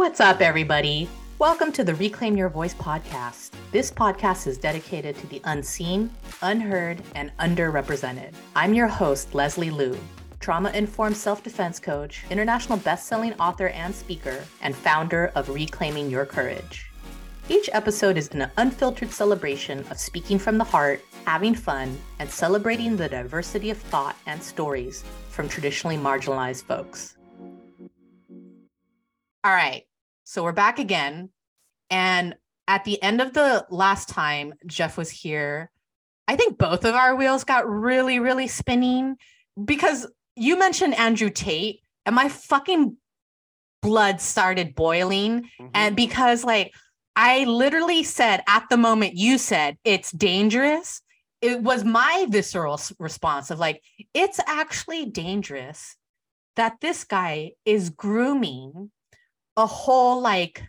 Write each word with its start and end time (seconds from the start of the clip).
What's 0.00 0.18
up, 0.18 0.40
everybody? 0.40 1.10
Welcome 1.38 1.72
to 1.72 1.84
the 1.84 1.94
Reclaim 1.94 2.34
Your 2.34 2.48
Voice 2.48 2.72
podcast. 2.72 3.50
This 3.70 3.90
podcast 3.90 4.46
is 4.46 4.56
dedicated 4.56 5.14
to 5.18 5.26
the 5.26 5.42
unseen, 5.44 6.10
unheard, 6.40 7.02
and 7.14 7.30
underrepresented. 7.36 8.32
I'm 8.56 8.72
your 8.72 8.88
host, 8.88 9.34
Leslie 9.34 9.68
Liu, 9.68 9.98
trauma 10.40 10.70
informed 10.70 11.18
self 11.18 11.42
defense 11.42 11.78
coach, 11.78 12.24
international 12.30 12.78
best 12.78 13.08
selling 13.08 13.34
author 13.34 13.68
and 13.68 13.94
speaker, 13.94 14.42
and 14.62 14.74
founder 14.74 15.32
of 15.34 15.50
Reclaiming 15.50 16.08
Your 16.08 16.24
Courage. 16.24 16.90
Each 17.50 17.68
episode 17.74 18.16
is 18.16 18.28
an 18.28 18.50
unfiltered 18.56 19.10
celebration 19.10 19.80
of 19.90 19.98
speaking 19.98 20.38
from 20.38 20.56
the 20.56 20.64
heart, 20.64 21.04
having 21.26 21.54
fun, 21.54 21.94
and 22.18 22.30
celebrating 22.30 22.96
the 22.96 23.10
diversity 23.10 23.68
of 23.68 23.76
thought 23.76 24.16
and 24.24 24.42
stories 24.42 25.04
from 25.28 25.46
traditionally 25.46 25.98
marginalized 25.98 26.64
folks. 26.64 27.18
All 29.42 29.52
right, 29.52 29.84
so 30.30 30.44
we're 30.44 30.52
back 30.52 30.78
again. 30.78 31.28
And 31.90 32.36
at 32.68 32.84
the 32.84 33.02
end 33.02 33.20
of 33.20 33.32
the 33.32 33.66
last 33.68 34.08
time 34.08 34.54
Jeff 34.64 34.96
was 34.96 35.10
here, 35.10 35.72
I 36.28 36.36
think 36.36 36.56
both 36.56 36.84
of 36.84 36.94
our 36.94 37.16
wheels 37.16 37.42
got 37.42 37.68
really, 37.68 38.20
really 38.20 38.46
spinning 38.46 39.16
because 39.62 40.06
you 40.36 40.56
mentioned 40.56 40.94
Andrew 40.94 41.30
Tate, 41.30 41.80
and 42.06 42.14
my 42.14 42.28
fucking 42.28 42.96
blood 43.82 44.20
started 44.20 44.76
boiling. 44.76 45.42
Mm-hmm. 45.42 45.66
And 45.74 45.96
because, 45.96 46.44
like, 46.44 46.74
I 47.16 47.42
literally 47.42 48.04
said 48.04 48.44
at 48.46 48.68
the 48.70 48.76
moment 48.76 49.16
you 49.16 49.36
said 49.36 49.78
it's 49.82 50.12
dangerous, 50.12 51.02
it 51.42 51.60
was 51.60 51.82
my 51.82 52.26
visceral 52.28 52.80
response 53.00 53.50
of 53.50 53.58
like, 53.58 53.82
it's 54.14 54.38
actually 54.46 55.06
dangerous 55.06 55.96
that 56.54 56.76
this 56.80 57.02
guy 57.02 57.54
is 57.64 57.90
grooming 57.90 58.92
a 59.56 59.66
whole 59.66 60.20
like 60.20 60.62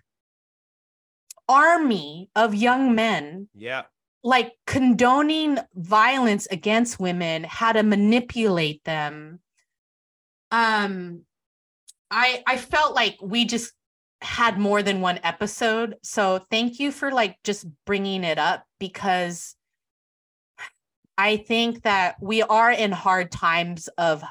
army 1.47 2.29
of 2.35 2.55
young 2.55 2.95
men. 2.95 3.47
Yeah. 3.53 3.83
Like 4.23 4.53
condoning 4.67 5.57
violence 5.73 6.47
against 6.51 6.99
women, 6.99 7.43
how 7.43 7.71
to 7.71 7.83
manipulate 7.83 8.83
them. 8.83 9.39
Um 10.51 11.23
I 12.09 12.43
I 12.45 12.57
felt 12.57 12.93
like 12.93 13.17
we 13.21 13.45
just 13.45 13.73
had 14.21 14.59
more 14.59 14.83
than 14.83 15.01
one 15.01 15.19
episode. 15.23 15.95
So 16.03 16.45
thank 16.51 16.79
you 16.79 16.91
for 16.91 17.11
like 17.11 17.37
just 17.43 17.65
bringing 17.85 18.23
it 18.23 18.37
up 18.37 18.65
because 18.79 19.55
I 21.17 21.37
think 21.37 21.83
that 21.83 22.15
we 22.21 22.41
are 22.41 22.71
in 22.71 22.91
hard 22.91 23.31
times 23.31 23.87
of 23.97 24.23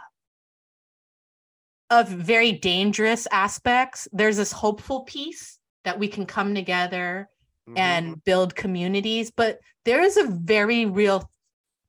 of 1.90 2.08
very 2.08 2.52
dangerous 2.52 3.26
aspects. 3.32 4.08
There's 4.12 4.36
this 4.36 4.52
hopeful 4.52 5.00
piece 5.00 5.58
that 5.84 5.98
we 5.98 6.08
can 6.08 6.26
come 6.26 6.54
together 6.54 7.28
mm-hmm. 7.68 7.78
and 7.78 8.24
build 8.24 8.54
communities, 8.54 9.30
but 9.30 9.60
there 9.84 10.02
is 10.02 10.16
a 10.16 10.26
very 10.26 10.86
real 10.86 11.28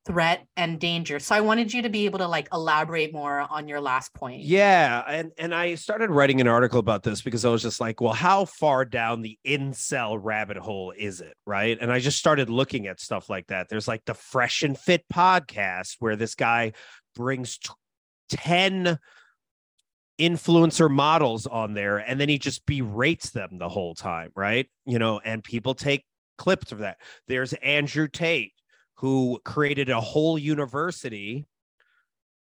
threat 0.06 0.46
and 0.58 0.80
danger. 0.80 1.20
So 1.20 1.36
I 1.36 1.42
wanted 1.42 1.74
you 1.74 1.84
to 1.84 1.90
be 1.90 2.06
able 2.06 2.20
to 2.20 2.28
like 2.28 2.48
elaborate 2.52 3.14
more 3.14 3.42
on 3.42 3.68
your 3.68 3.80
last 3.80 4.14
point. 4.14 4.42
Yeah, 4.42 5.04
and 5.08 5.32
and 5.38 5.54
I 5.54 5.76
started 5.76 6.10
writing 6.10 6.42
an 6.42 6.48
article 6.48 6.80
about 6.80 7.04
this 7.04 7.22
because 7.22 7.46
I 7.46 7.50
was 7.50 7.62
just 7.62 7.80
like, 7.80 8.02
well, 8.02 8.14
how 8.14 8.46
far 8.46 8.86
down 8.86 9.22
the 9.22 9.38
incel 9.46 10.18
rabbit 10.20 10.58
hole 10.58 10.94
is 10.98 11.22
it, 11.22 11.36
right? 11.46 11.78
And 11.80 11.92
I 11.92 12.00
just 12.00 12.18
started 12.18 12.50
looking 12.50 12.88
at 12.88 13.00
stuff 13.00 13.30
like 13.30 13.48
that. 13.48 13.70
There's 13.70 13.88
like 13.88 14.06
the 14.06 14.16
Fresh 14.16 14.64
and 14.64 14.78
Fit 14.78 15.06
podcast 15.14 15.98
where 16.00 16.16
this 16.16 16.36
guy 16.36 16.74
brings 17.16 17.58
t- 17.60 17.70
10 18.30 18.98
influencer 20.22 20.90
models 20.90 21.48
on 21.48 21.74
there 21.74 21.98
and 21.98 22.20
then 22.20 22.30
he 22.30 22.38
just 22.38 22.66
berates 22.66 23.32
them 23.32 23.58
the 23.58 23.70
whole 23.70 23.96
time, 23.96 24.32
right? 24.36 24.70
You 24.86 25.00
know, 25.00 25.20
and 25.24 25.44
people 25.44 25.74
take 25.74 26.06
clips 26.38 26.72
of 26.72 26.80
that. 26.80 26.98
There's 27.28 27.54
Andrew 27.54 28.08
Tate 28.08 28.54
who 28.96 29.40
created 29.44 29.90
a 29.90 30.00
whole 30.00 30.38
university 30.38 31.48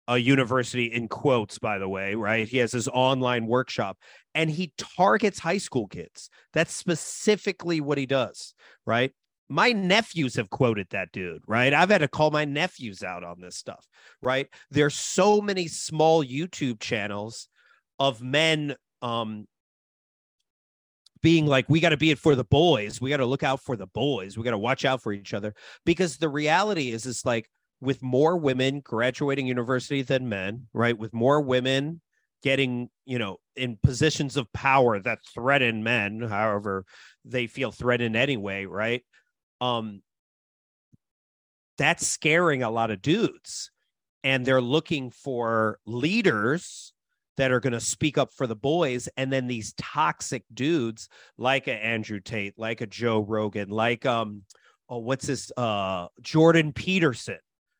a 0.07 0.17
university 0.17 0.85
in 0.85 1.07
quotes 1.07 1.59
by 1.59 1.77
the 1.77 1.87
way 1.87 2.15
right? 2.15 2.47
He 2.47 2.57
has 2.57 2.71
his 2.71 2.87
online 2.87 3.47
workshop 3.47 3.97
and 4.33 4.49
he 4.49 4.73
targets 4.77 5.39
high 5.39 5.59
school 5.59 5.87
kids. 5.87 6.29
That's 6.53 6.73
specifically 6.73 7.81
what 7.81 7.97
he 7.97 8.05
does 8.05 8.53
right? 8.85 9.11
My 9.49 9.71
nephews 9.73 10.35
have 10.35 10.49
quoted 10.49 10.87
that 10.91 11.11
dude 11.11 11.43
right? 11.47 11.73
I've 11.73 11.89
had 11.89 11.99
to 11.99 12.07
call 12.07 12.31
my 12.31 12.45
nephews 12.45 13.03
out 13.03 13.23
on 13.23 13.39
this 13.39 13.57
stuff 13.57 13.87
right? 14.21 14.47
There's 14.71 14.95
so 14.95 15.41
many 15.41 15.67
small 15.67 16.23
youtube 16.23 16.79
channels 16.79 17.47
of 18.01 18.19
men 18.19 18.75
um 19.03 19.45
being 21.21 21.45
like 21.45 21.69
we 21.69 21.79
got 21.79 21.89
to 21.89 21.97
be 21.97 22.09
it 22.09 22.17
for 22.17 22.35
the 22.35 22.43
boys. 22.43 22.99
We 22.99 23.11
got 23.11 23.17
to 23.17 23.27
look 23.27 23.43
out 23.43 23.61
for 23.61 23.75
the 23.75 23.85
boys. 23.85 24.37
We 24.37 24.43
got 24.43 24.51
to 24.51 24.57
watch 24.57 24.85
out 24.85 25.03
for 25.03 25.13
each 25.13 25.35
other. 25.35 25.53
Because 25.85 26.17
the 26.17 26.29
reality 26.29 26.89
is 26.89 27.05
it's 27.05 27.25
like 27.25 27.47
with 27.79 28.01
more 28.01 28.37
women 28.37 28.79
graduating 28.79 29.45
university 29.45 30.01
than 30.01 30.27
men 30.27 30.67
right? 30.73 30.97
With 30.97 31.13
more 31.13 31.41
women 31.41 32.01
getting 32.41 32.89
you 33.05 33.19
know 33.19 33.37
in 33.55 33.77
positions 33.83 34.35
of 34.35 34.51
power 34.51 34.99
that 34.99 35.19
threaten 35.31 35.83
men 35.83 36.21
however 36.21 36.85
they 37.23 37.45
feel 37.45 37.71
threatened 37.71 38.15
anyway 38.15 38.65
right? 38.65 39.03
Um 39.61 40.01
that's 41.77 42.07
scaring 42.07 42.63
a 42.63 42.71
lot 42.71 42.89
of 42.89 43.01
dudes. 43.03 43.69
And 44.23 44.43
they're 44.43 44.61
looking 44.61 45.11
for 45.11 45.79
leaders 45.85 46.93
that 47.37 47.51
are 47.51 47.59
going 47.59 47.73
to 47.73 47.79
speak 47.79 48.17
up 48.17 48.33
for 48.33 48.47
the 48.47 48.55
boys 48.55 49.07
and 49.17 49.31
then 49.31 49.47
these 49.47 49.73
toxic 49.73 50.43
dudes 50.53 51.09
like 51.37 51.67
a 51.67 51.73
andrew 51.73 52.19
tate 52.19 52.53
like 52.57 52.81
a 52.81 52.87
joe 52.87 53.19
rogan 53.19 53.69
like 53.69 54.05
um 54.05 54.43
oh 54.89 54.99
what's 54.99 55.27
this 55.27 55.51
uh 55.57 56.07
jordan 56.21 56.73
peterson. 56.73 57.39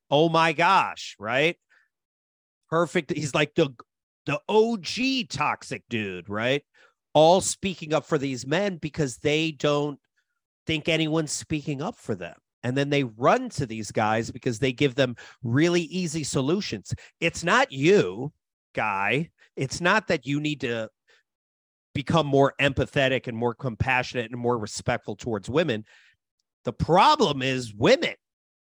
Oh 0.10 0.30
my 0.30 0.54
gosh 0.54 1.16
right? 1.20 1.58
Perfect 2.70 3.12
he's 3.12 3.36
like 3.36 3.54
the 3.56 3.70
the 4.26 4.40
og 4.48 4.86
toxic 5.30 5.84
dude 5.90 6.30
right? 6.30 6.64
All 7.14 7.42
speaking 7.42 7.94
up 7.94 8.06
for 8.06 8.18
these 8.18 8.48
men 8.48 8.78
because 8.78 9.18
they 9.18 9.52
don't 9.52 10.00
think 10.66 10.88
anyone's 10.88 11.32
speaking 11.32 11.82
up 11.82 11.98
for 11.98 12.16
them. 12.16 12.36
And 12.64 12.78
then 12.78 12.90
they 12.90 13.04
run 13.04 13.50
to 13.50 13.66
these 13.66 13.92
guys 13.92 14.32
because 14.32 14.60
they 14.60 14.72
give 14.72 14.96
them 14.96 15.16
really 15.44 15.82
easy 15.82 16.24
solutions. 16.24 16.94
It's 17.20 17.44
not 17.44 17.72
you 17.72 18.32
guy 18.74 19.30
it's 19.56 19.82
not 19.82 20.08
that 20.08 20.26
you 20.26 20.40
need 20.40 20.62
to 20.62 20.90
become 21.94 22.26
more 22.26 22.54
empathetic 22.60 23.28
and 23.28 23.38
more 23.38 23.54
compassionate 23.54 24.32
and 24.32 24.40
more 24.40 24.58
respectful 24.58 25.16
towards 25.16 25.50
women. 25.50 25.84
The 26.64 26.74
problem 26.74 27.42
is 27.42 27.74
women. 27.74 28.16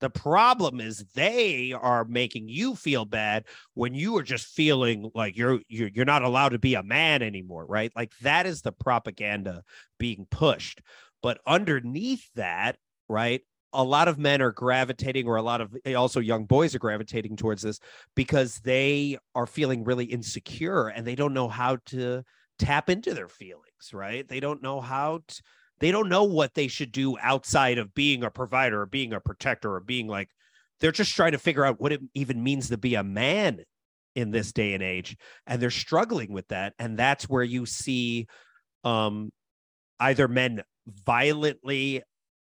The 0.01 0.09
problem 0.09 0.81
is 0.81 1.05
they 1.15 1.71
are 1.71 2.03
making 2.05 2.49
you 2.49 2.75
feel 2.75 3.05
bad 3.05 3.45
when 3.73 3.93
you 3.93 4.17
are 4.17 4.23
just 4.23 4.47
feeling 4.47 5.09
like 5.15 5.37
you're 5.37 5.61
you're 5.69 5.87
you're 5.87 6.05
not 6.05 6.21
allowed 6.21 6.49
to 6.49 6.59
be 6.59 6.75
a 6.75 6.83
man 6.83 7.21
anymore, 7.21 7.65
right? 7.65 7.91
Like 7.95 8.11
that 8.21 8.45
is 8.45 8.61
the 8.61 8.73
propaganda 8.73 9.63
being 9.97 10.27
pushed. 10.29 10.81
But 11.23 11.39
underneath 11.47 12.29
that, 12.35 12.77
right, 13.07 13.41
a 13.75 13.83
lot 13.83 14.07
of 14.07 14.17
men 14.17 14.41
are 14.41 14.51
gravitating 14.51 15.27
or 15.27 15.35
a 15.35 15.41
lot 15.41 15.61
of 15.61 15.75
also 15.95 16.19
young 16.19 16.45
boys 16.45 16.73
are 16.73 16.79
gravitating 16.79 17.35
towards 17.35 17.61
this 17.61 17.79
because 18.15 18.59
they 18.59 19.17
are 19.35 19.45
feeling 19.45 19.83
really 19.83 20.05
insecure 20.05 20.87
and 20.87 21.05
they 21.05 21.15
don't 21.15 21.33
know 21.33 21.47
how 21.47 21.77
to 21.85 22.23
tap 22.57 22.89
into 22.89 23.13
their 23.13 23.27
feelings 23.27 23.65
right? 23.93 24.27
They 24.27 24.39
don't 24.39 24.61
know 24.63 24.81
how 24.81 25.21
to 25.27 25.41
they 25.79 25.91
don't 25.91 26.09
know 26.09 26.23
what 26.23 26.53
they 26.53 26.67
should 26.67 26.91
do 26.91 27.17
outside 27.19 27.77
of 27.77 27.93
being 27.93 28.23
a 28.23 28.31
provider 28.31 28.81
or 28.81 28.85
being 28.85 29.13
a 29.13 29.19
protector 29.19 29.73
or 29.73 29.79
being 29.79 30.07
like 30.07 30.29
they're 30.79 30.91
just 30.91 31.15
trying 31.15 31.33
to 31.33 31.37
figure 31.37 31.65
out 31.65 31.79
what 31.79 31.91
it 31.91 32.01
even 32.13 32.43
means 32.43 32.69
to 32.69 32.77
be 32.77 32.95
a 32.95 33.03
man 33.03 33.59
in 34.15 34.31
this 34.31 34.53
day 34.53 34.73
and 34.73 34.83
age 34.83 35.17
and 35.45 35.61
they're 35.61 35.69
struggling 35.69 36.31
with 36.31 36.47
that 36.47 36.73
and 36.79 36.97
that's 36.97 37.25
where 37.25 37.43
you 37.43 37.65
see 37.65 38.27
um 38.83 39.31
either 39.99 40.27
men 40.27 40.63
violently 40.87 42.01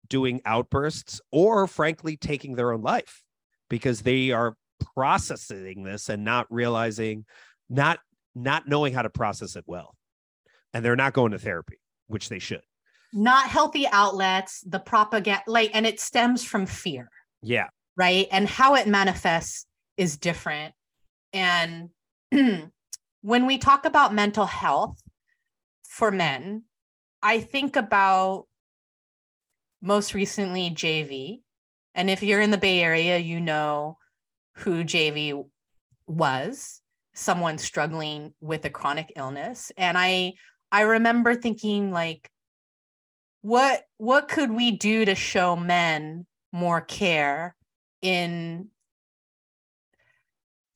doing 0.09 0.41
outbursts 0.45 1.21
or 1.31 1.67
frankly 1.67 2.17
taking 2.17 2.55
their 2.55 2.73
own 2.73 2.83
life 2.83 3.23
because 3.69 4.03
they 4.03 4.31
are 4.31 4.57
processing 4.95 5.83
this 5.83 6.09
and 6.09 6.25
not 6.25 6.47
realizing 6.51 7.25
not 7.69 7.99
not 8.35 8.69
knowing 8.69 8.93
how 8.93 9.03
to 9.03 9.11
process 9.11 9.57
it 9.57 9.65
well. 9.67 9.95
And 10.73 10.85
they're 10.85 10.97
not 10.97 11.13
going 11.13 11.33
to 11.33 11.39
therapy 11.39 11.79
which 12.09 12.29
they 12.29 12.41
should. 12.41 12.63
Not 13.13 13.49
healthy 13.49 13.87
outlets 13.87 14.61
the 14.67 14.81
propaganda 14.81 15.43
like 15.47 15.71
and 15.75 15.87
it 15.87 16.01
stems 16.01 16.45
from 16.45 16.67
fear. 16.67 17.09
Yeah. 17.43 17.69
Right? 17.97 18.27
And 18.33 18.49
how 18.49 18.75
it 18.75 18.89
manifests 18.89 19.67
is 19.97 20.17
different. 20.17 20.75
And 21.33 21.91
when 23.25 23.47
we 23.47 23.57
talk 23.57 23.87
about 23.87 24.13
mental 24.13 24.45
health 24.45 25.01
for 25.89 26.11
men 26.11 26.63
i 27.23 27.41
think 27.41 27.75
about 27.75 28.47
most 29.85 30.15
recently 30.15 30.71
JV. 30.71 31.43
And 31.95 32.09
if 32.09 32.23
you're 32.23 32.41
in 32.41 32.51
the 32.51 32.59
Bay 32.59 32.81
Area, 32.81 33.19
you 33.19 33.39
know 33.39 33.99
who 34.57 34.83
JV 34.83 35.45
was, 36.07 36.81
someone 37.15 37.59
struggling 37.59 38.33
with 38.41 38.65
a 38.65 38.71
chronic 38.71 39.13
illness. 39.15 39.71
And 39.77 39.99
I 39.99 40.35
I 40.73 40.83
remember 40.83 41.35
thinking 41.35 41.93
like 41.93 42.31
what 43.43 43.85
what 43.99 44.29
could 44.29 44.51
we 44.51 44.71
do 44.71 45.05
to 45.05 45.15
show 45.15 45.55
men 45.55 46.27
more 46.51 46.81
care 46.81 47.55
in 48.01 48.69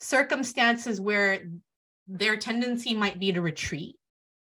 circumstances 0.00 1.00
where 1.00 1.48
their 2.06 2.36
tendency 2.36 2.94
might 2.94 3.18
be 3.18 3.32
to 3.32 3.40
retreat 3.40 3.96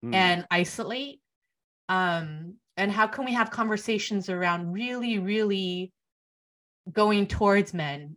mm. 0.04 0.14
and 0.14 0.46
isolate 0.50 1.20
um 1.88 2.54
and 2.82 2.90
how 2.90 3.06
can 3.06 3.24
we 3.24 3.32
have 3.32 3.50
conversations 3.50 4.28
around 4.28 4.72
really 4.72 5.18
really 5.18 5.92
going 6.92 7.26
towards 7.26 7.72
men 7.72 8.16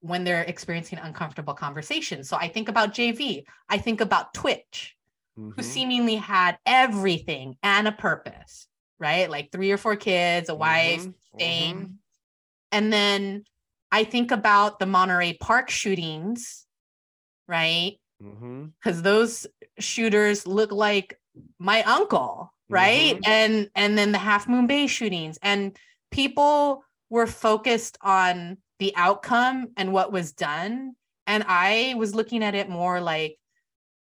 when 0.00 0.24
they're 0.24 0.42
experiencing 0.42 0.98
uncomfortable 0.98 1.54
conversations 1.54 2.28
so 2.28 2.36
i 2.36 2.48
think 2.48 2.68
about 2.68 2.92
jv 2.92 3.44
i 3.68 3.78
think 3.78 4.00
about 4.00 4.34
twitch 4.34 4.96
mm-hmm. 5.38 5.50
who 5.50 5.62
seemingly 5.62 6.16
had 6.16 6.58
everything 6.66 7.56
and 7.62 7.86
a 7.86 7.92
purpose 7.92 8.66
right 8.98 9.30
like 9.30 9.50
three 9.52 9.70
or 9.70 9.76
four 9.76 9.96
kids 9.96 10.48
a 10.48 10.54
wife 10.54 11.02
mm-hmm. 11.02 11.38
fame 11.38 11.76
mm-hmm. 11.76 11.92
and 12.72 12.92
then 12.92 13.44
i 13.92 14.02
think 14.02 14.32
about 14.32 14.80
the 14.80 14.86
monterey 14.86 15.34
park 15.34 15.70
shootings 15.70 16.66
right 17.46 17.96
because 18.18 18.96
mm-hmm. 18.96 19.02
those 19.02 19.46
shooters 19.78 20.46
look 20.46 20.72
like 20.72 21.16
my 21.58 21.82
uncle 21.84 22.52
right 22.70 23.16
mm-hmm. 23.16 23.30
and 23.30 23.70
and 23.74 23.98
then 23.98 24.12
the 24.12 24.18
half 24.18 24.48
moon 24.48 24.66
bay 24.66 24.86
shootings 24.86 25.38
and 25.42 25.76
people 26.10 26.84
were 27.08 27.26
focused 27.26 27.98
on 28.00 28.56
the 28.78 28.94
outcome 28.96 29.68
and 29.76 29.92
what 29.92 30.12
was 30.12 30.32
done 30.32 30.94
and 31.26 31.44
i 31.48 31.94
was 31.96 32.14
looking 32.14 32.42
at 32.42 32.54
it 32.54 32.68
more 32.68 33.00
like 33.00 33.36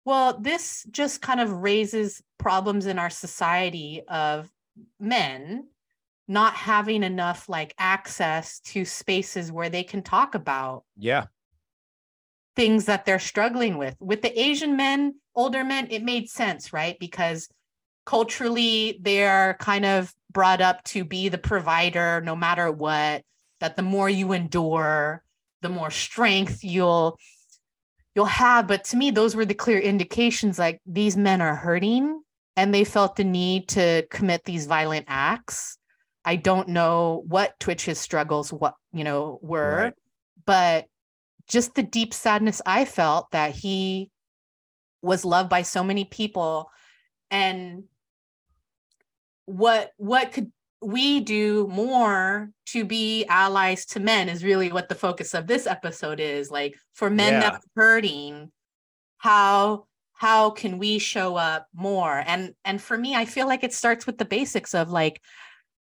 well 0.05 0.39
this 0.39 0.87
just 0.91 1.23
kind 1.23 1.41
of 1.41 1.53
raises 1.53 2.23
problems 2.39 2.87
in 2.87 2.99
our 2.99 3.11
society 3.11 4.03
of 4.09 4.51
men 5.01 5.67
not 6.29 6.55
having 6.55 7.03
enough 7.03 7.49
like 7.49 7.73
access 7.79 8.59
to 8.61 8.85
spaces 8.85 9.53
where 9.53 9.71
they 9.71 9.85
can 9.85 10.03
talk 10.03 10.35
about 10.35 10.85
yeah 10.97 11.27
things 12.57 12.87
that 12.87 13.05
they're 13.05 13.19
struggling 13.19 13.77
with. 13.77 13.95
With 14.01 14.23
the 14.23 14.41
Asian 14.41 14.77
men, 14.77 15.17
older 15.35 15.63
men, 15.63 15.89
it 15.91 16.03
made 16.03 16.29
sense, 16.29 16.73
right? 16.73 16.99
Because 16.99 17.49
culturally, 18.07 18.99
they're 19.03 19.57
kind 19.61 19.85
of 19.85 20.13
brought 20.33 20.61
up 20.61 20.83
to 20.85 21.05
be 21.05 21.29
the 21.29 21.39
provider 21.39 22.21
no 22.23 22.35
matter 22.35 22.71
what, 22.73 23.23
that 23.61 23.77
the 23.77 23.83
more 23.83 24.09
you 24.09 24.33
endure, 24.33 25.23
the 25.63 25.69
more 25.69 25.91
strength 25.91 26.63
you'll 26.63 27.19
you'll 28.15 28.25
have 28.25 28.67
but 28.67 28.85
to 28.85 28.97
me 28.97 29.11
those 29.11 29.35
were 29.35 29.45
the 29.45 29.55
clear 29.55 29.79
indications 29.79 30.59
like 30.59 30.81
these 30.87 31.17
men 31.17 31.41
are 31.41 31.57
hurting 31.57 32.23
and 32.57 32.73
they 32.73 32.85
felt 32.85 33.17
the 33.17 33.25
need 33.25 33.69
to 33.69 34.07
commit 34.11 34.45
these 34.45 34.67
violent 34.67 35.05
acts 35.09 35.77
i 36.25 36.37
don't 36.37 36.69
know 36.69 37.25
what 37.27 37.59
twitch's 37.59 37.99
struggles 37.99 38.53
what 38.53 38.75
you 38.93 39.03
know 39.03 39.39
were 39.43 39.77
right. 39.77 39.95
but 40.45 40.87
just 41.49 41.75
the 41.75 41.83
deep 41.83 42.13
sadness 42.13 42.61
I 42.67 42.85
felt 42.85 43.31
that 43.31 43.55
he 43.55 44.11
was 45.03 45.25
loved 45.25 45.49
by 45.49 45.63
so 45.63 45.85
many 45.85 46.05
people 46.05 46.71
and 47.31 47.85
what 49.47 49.93
what 49.97 50.33
could 50.33 50.53
we 50.83 51.21
do 51.21 51.67
more 51.69 52.51
to 52.67 52.85
be 52.85 53.25
allies 53.27 53.87
to 53.87 54.01
men 54.01 54.29
is 54.29 54.45
really 54.45 54.71
what 54.71 54.89
the 54.89 54.95
focus 54.95 55.35
of 55.35 55.47
this 55.47 55.67
episode 55.67 56.21
is 56.21 56.51
like 56.51 56.77
for 56.95 57.09
men 57.09 57.35
yeah. 57.35 57.41
that's 57.41 57.67
hurting 57.75 58.51
how 59.19 59.87
how 60.13 60.51
can 60.51 60.79
we 60.79 60.99
show 60.99 61.37
up 61.37 61.67
more 61.75 62.23
and 62.27 62.55
and 62.65 62.81
for 62.83 62.97
me 62.97 63.15
i 63.15 63.25
feel 63.25 63.47
like 63.47 63.65
it 63.65 63.73
starts 63.73 64.07
with 64.07 64.19
the 64.19 64.25
basics 64.25 64.75
of 64.75 64.91
like 64.91 65.21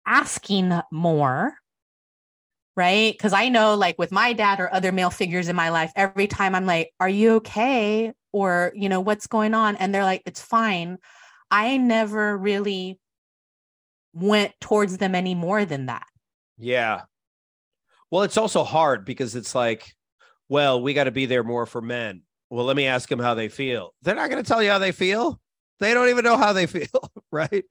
asking 0.07 0.79
more 0.91 1.55
right? 2.77 3.13
Because 3.13 3.33
I 3.33 3.49
know, 3.49 3.75
like 3.75 3.99
with 3.99 4.13
my 4.13 4.33
dad 4.33 4.61
or 4.61 4.73
other 4.73 4.93
male 4.93 5.11
figures 5.11 5.49
in 5.49 5.57
my 5.57 5.71
life, 5.71 5.93
every 5.97 6.27
time 6.27 6.55
I'm 6.55 6.67
like, 6.67 6.93
Are 7.01 7.09
you 7.09 7.37
okay? 7.37 8.13
Or, 8.33 8.73
you 8.75 8.89
know, 8.89 9.01
what's 9.01 9.27
going 9.27 9.55
on? 9.55 9.77
And 9.77 9.95
they're 9.95 10.05
like, 10.05 10.23
It's 10.27 10.41
fine. 10.41 10.99
I 11.51 11.77
never 11.77 12.37
really 12.37 12.99
went 14.13 14.53
towards 14.61 14.99
them 14.99 15.15
any 15.15 15.35
more 15.35 15.65
than 15.65 15.87
that. 15.87 16.07
Yeah. 16.59 17.03
Well, 18.11 18.23
it's 18.23 18.37
also 18.37 18.65
hard 18.65 19.05
because 19.05 19.35
it's 19.35 19.55
like, 19.55 19.93
well, 20.49 20.83
we 20.83 20.95
got 20.95 21.05
to 21.05 21.11
be 21.11 21.27
there 21.27 21.45
more 21.45 21.67
for 21.67 21.81
men. 21.81 22.23
Well, 22.51 22.67
let 22.67 22.77
me 22.77 22.87
ask 22.87 23.09
them 23.09 23.19
how 23.19 23.35
they 23.35 23.49
feel. 23.49 23.95
They're 24.03 24.15
not 24.15 24.29
going 24.29 24.43
to 24.43 24.47
tell 24.47 24.63
you 24.63 24.71
how 24.71 24.79
they 24.79 24.93
feel 24.93 25.41
they 25.83 25.95
don't 25.95 26.09
even 26.09 26.25
know 26.25 26.37
how 26.37 26.53
they 26.53 26.67
feel 26.67 27.13
right 27.31 27.65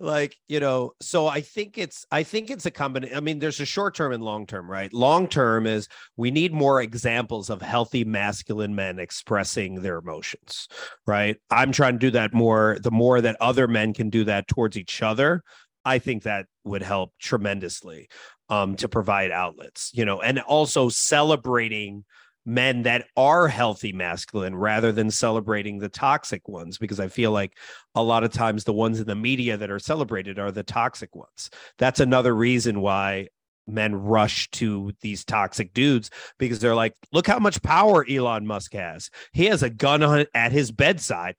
like 0.00 0.36
you 0.48 0.58
know 0.58 0.92
so 1.00 1.26
i 1.26 1.40
think 1.40 1.76
it's 1.78 2.04
i 2.10 2.22
think 2.22 2.50
it's 2.50 2.66
a 2.66 2.70
combination 2.70 3.16
i 3.16 3.20
mean 3.20 3.38
there's 3.38 3.60
a 3.60 3.66
short 3.66 3.94
term 3.94 4.12
and 4.12 4.22
long 4.22 4.46
term 4.46 4.68
right 4.68 4.92
long 4.92 5.28
term 5.28 5.66
is 5.66 5.88
we 6.16 6.30
need 6.30 6.52
more 6.52 6.80
examples 6.80 7.50
of 7.50 7.60
healthy 7.60 8.04
masculine 8.04 8.74
men 8.74 8.98
expressing 8.98 9.82
their 9.82 9.98
emotions 9.98 10.68
right 11.06 11.36
i'm 11.50 11.70
trying 11.70 11.94
to 11.94 11.98
do 11.98 12.10
that 12.10 12.32
more 12.32 12.78
the 12.82 12.90
more 12.90 13.20
that 13.20 13.36
other 13.40 13.68
men 13.68 13.92
can 13.92 14.10
do 14.10 14.24
that 14.24 14.48
towards 14.48 14.76
each 14.76 15.02
other 15.02 15.42
i 15.84 15.98
think 15.98 16.22
that 16.22 16.46
would 16.64 16.82
help 16.82 17.12
tremendously 17.18 18.08
um 18.48 18.76
to 18.76 18.88
provide 18.88 19.30
outlets 19.30 19.90
you 19.94 20.04
know 20.04 20.20
and 20.20 20.38
also 20.40 20.88
celebrating 20.88 22.04
men 22.46 22.82
that 22.82 23.06
are 23.16 23.48
healthy 23.48 23.92
masculine 23.92 24.54
rather 24.54 24.92
than 24.92 25.10
celebrating 25.10 25.78
the 25.78 25.88
toxic 25.88 26.46
ones 26.46 26.76
because 26.76 27.00
i 27.00 27.08
feel 27.08 27.30
like 27.30 27.56
a 27.94 28.02
lot 28.02 28.24
of 28.24 28.32
times 28.32 28.64
the 28.64 28.72
ones 28.72 29.00
in 29.00 29.06
the 29.06 29.14
media 29.14 29.56
that 29.56 29.70
are 29.70 29.78
celebrated 29.78 30.38
are 30.38 30.50
the 30.50 30.62
toxic 30.62 31.14
ones. 31.14 31.50
That's 31.78 32.00
another 32.00 32.34
reason 32.34 32.80
why 32.80 33.28
men 33.66 33.94
rush 33.94 34.50
to 34.50 34.92
these 35.00 35.24
toxic 35.24 35.72
dudes 35.72 36.10
because 36.38 36.58
they're 36.58 36.74
like 36.74 36.94
look 37.12 37.26
how 37.26 37.38
much 37.38 37.62
power 37.62 38.04
Elon 38.08 38.46
Musk 38.46 38.74
has. 38.74 39.10
He 39.32 39.46
has 39.46 39.62
a 39.62 39.70
gun 39.70 40.02
on, 40.02 40.26
at 40.34 40.52
his 40.52 40.70
bedside. 40.70 41.36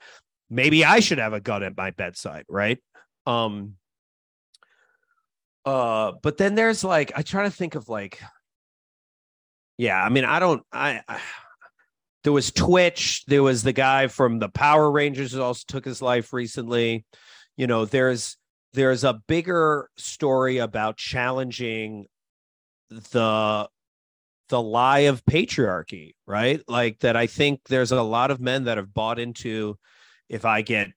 Maybe 0.49 0.85
i 0.85 0.99
should 0.99 1.17
have 1.17 1.33
a 1.33 1.41
gun 1.41 1.63
at 1.63 1.77
my 1.77 1.91
bedside 1.91 2.45
right? 2.49 2.79
Um 3.27 3.75
uh 5.65 6.11
but 6.21 6.37
then 6.37 6.55
there's 6.55 6.83
like 6.83 7.11
i 7.15 7.21
try 7.21 7.43
to 7.43 7.51
think 7.51 7.75
of 7.75 7.89
like 7.89 8.19
yeah, 9.77 10.01
I 10.01 10.09
mean, 10.09 10.25
I 10.25 10.39
don't. 10.39 10.63
I, 10.71 11.01
I, 11.07 11.19
there 12.23 12.33
was 12.33 12.51
Twitch. 12.51 13.23
There 13.27 13.43
was 13.43 13.63
the 13.63 13.73
guy 13.73 14.07
from 14.07 14.39
the 14.39 14.49
Power 14.49 14.89
Rangers 14.89 15.33
who 15.33 15.41
also 15.41 15.63
took 15.67 15.85
his 15.85 16.01
life 16.01 16.31
recently. 16.33 17.05
You 17.57 17.67
know, 17.67 17.85
there's 17.85 18.37
there's 18.73 19.03
a 19.03 19.19
bigger 19.27 19.89
story 19.97 20.57
about 20.59 20.97
challenging 20.97 22.07
the 22.89 23.67
the 24.49 24.61
lie 24.61 24.99
of 24.99 25.25
patriarchy, 25.25 26.13
right? 26.25 26.61
Like 26.67 26.99
that. 26.99 27.17
I 27.17 27.27
think 27.27 27.61
there's 27.67 27.91
a 27.91 28.01
lot 28.01 28.31
of 28.31 28.39
men 28.39 28.65
that 28.65 28.77
have 28.77 28.93
bought 28.93 29.19
into. 29.19 29.77
If 30.29 30.45
I 30.45 30.61
get 30.61 30.87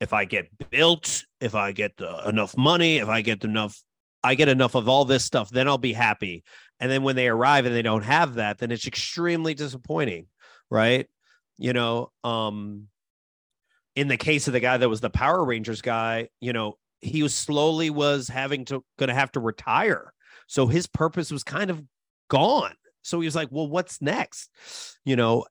if 0.00 0.12
I 0.12 0.24
get 0.24 0.46
built, 0.70 1.24
if 1.40 1.54
I 1.54 1.72
get 1.72 1.92
enough 2.26 2.56
money, 2.56 2.98
if 2.98 3.08
I 3.08 3.22
get 3.22 3.44
enough, 3.44 3.80
I 4.22 4.34
get 4.34 4.48
enough 4.48 4.74
of 4.74 4.88
all 4.88 5.04
this 5.04 5.24
stuff, 5.24 5.50
then 5.50 5.68
I'll 5.68 5.78
be 5.78 5.92
happy. 5.92 6.44
And 6.80 6.90
then 6.90 7.02
when 7.02 7.16
they 7.16 7.28
arrive 7.28 7.66
and 7.66 7.74
they 7.74 7.82
don't 7.82 8.04
have 8.04 8.34
that, 8.34 8.58
then 8.58 8.70
it's 8.70 8.86
extremely 8.86 9.54
disappointing, 9.54 10.26
right? 10.70 11.06
You 11.56 11.72
know, 11.72 12.12
um, 12.24 12.88
in 13.96 14.08
the 14.08 14.16
case 14.16 14.46
of 14.46 14.52
the 14.52 14.60
guy 14.60 14.76
that 14.76 14.88
was 14.88 15.00
the 15.00 15.10
Power 15.10 15.44
Rangers 15.44 15.82
guy, 15.82 16.28
you 16.40 16.52
know, 16.52 16.78
he 17.00 17.22
was 17.22 17.34
slowly 17.34 17.90
was 17.90 18.28
having 18.28 18.64
to 18.66 18.84
going 18.98 19.08
to 19.08 19.14
have 19.14 19.32
to 19.32 19.40
retire. 19.40 20.12
So 20.46 20.66
his 20.66 20.86
purpose 20.86 21.30
was 21.30 21.44
kind 21.44 21.70
of 21.70 21.82
gone. 22.28 22.74
So 23.02 23.20
he 23.20 23.26
was 23.26 23.36
like, 23.36 23.48
well, 23.50 23.68
what's 23.68 24.02
next? 24.02 24.50
You 25.04 25.16
know, 25.16 25.46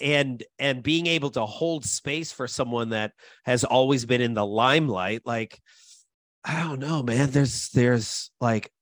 and 0.00 0.42
and 0.58 0.82
being 0.82 1.06
able 1.06 1.30
to 1.30 1.44
hold 1.46 1.84
space 1.84 2.32
for 2.32 2.46
someone 2.46 2.90
that 2.90 3.12
has 3.44 3.64
always 3.64 4.04
been 4.04 4.20
in 4.20 4.34
the 4.34 4.46
limelight 4.46 5.22
like 5.24 5.60
I 6.44 6.62
don't 6.62 6.80
know, 6.80 7.02
man. 7.02 7.30
There's 7.30 7.68
there's 7.70 8.30
like 8.40 8.72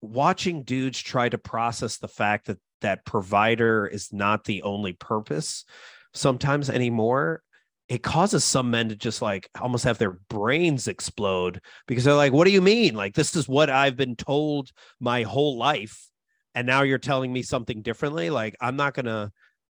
watching 0.00 0.62
dudes 0.62 1.00
try 1.00 1.28
to 1.28 1.38
process 1.38 1.98
the 1.98 2.08
fact 2.08 2.46
that 2.46 2.58
that 2.82 3.04
provider 3.04 3.86
is 3.86 4.12
not 4.12 4.44
the 4.44 4.62
only 4.62 4.92
purpose 4.92 5.64
sometimes 6.12 6.68
anymore 6.68 7.42
it 7.88 8.02
causes 8.02 8.44
some 8.44 8.70
men 8.70 8.88
to 8.88 8.96
just 8.96 9.22
like 9.22 9.48
almost 9.60 9.84
have 9.84 9.98
their 9.98 10.18
brains 10.28 10.88
explode 10.88 11.60
because 11.86 12.04
they're 12.04 12.14
like 12.14 12.32
what 12.32 12.44
do 12.44 12.50
you 12.50 12.60
mean 12.60 12.94
like 12.94 13.14
this 13.14 13.34
is 13.34 13.48
what 13.48 13.70
i've 13.70 13.96
been 13.96 14.16
told 14.16 14.70
my 15.00 15.22
whole 15.22 15.56
life 15.56 16.08
and 16.54 16.66
now 16.66 16.82
you're 16.82 16.98
telling 16.98 17.32
me 17.32 17.42
something 17.42 17.80
differently 17.80 18.28
like 18.28 18.54
i'm 18.60 18.76
not 18.76 18.92
gonna 18.92 19.32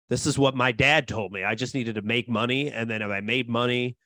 this 0.09 0.27
is 0.27 0.39
what 0.39 0.55
my 0.55 0.73
dad 0.73 1.07
told 1.09 1.33
me 1.33 1.45
i 1.45 1.55
just 1.55 1.75
needed 1.75 1.95
to 1.95 2.03
make 2.03 2.29
money 2.29 2.71
and 2.71 2.89
then 2.91 3.03
if 3.03 3.11
i 3.11 3.21
made 3.21 3.49
money 3.49 3.97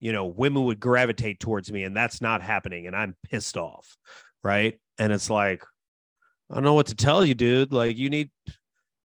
you 0.00 0.12
know 0.12 0.26
women 0.26 0.64
would 0.64 0.80
gravitate 0.80 1.40
towards 1.40 1.70
me 1.72 1.82
and 1.84 1.96
that's 1.96 2.20
not 2.20 2.42
happening 2.42 2.86
and 2.86 2.94
i'm 2.96 3.16
pissed 3.30 3.56
off 3.56 3.96
right 4.42 4.78
and 4.98 5.12
it's 5.12 5.30
like, 5.30 5.62
I 6.50 6.54
don't 6.54 6.64
know 6.64 6.74
what 6.74 6.88
to 6.88 6.94
tell 6.94 7.24
you, 7.24 7.34
dude. 7.34 7.72
Like, 7.72 7.96
you 7.96 8.10
need 8.10 8.30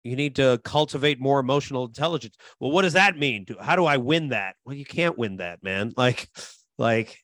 you 0.02 0.16
need 0.16 0.36
to 0.36 0.60
cultivate 0.64 1.20
more 1.20 1.40
emotional 1.40 1.84
intelligence. 1.84 2.34
Well, 2.58 2.70
what 2.70 2.82
does 2.82 2.94
that 2.94 3.18
mean? 3.18 3.46
How 3.60 3.76
do 3.76 3.84
I 3.84 3.98
win 3.98 4.30
that? 4.30 4.56
Well, 4.64 4.74
you 4.74 4.84
can't 4.84 5.18
win 5.18 5.38
that, 5.38 5.62
man. 5.62 5.92
Like, 5.96 6.28
like, 6.78 7.18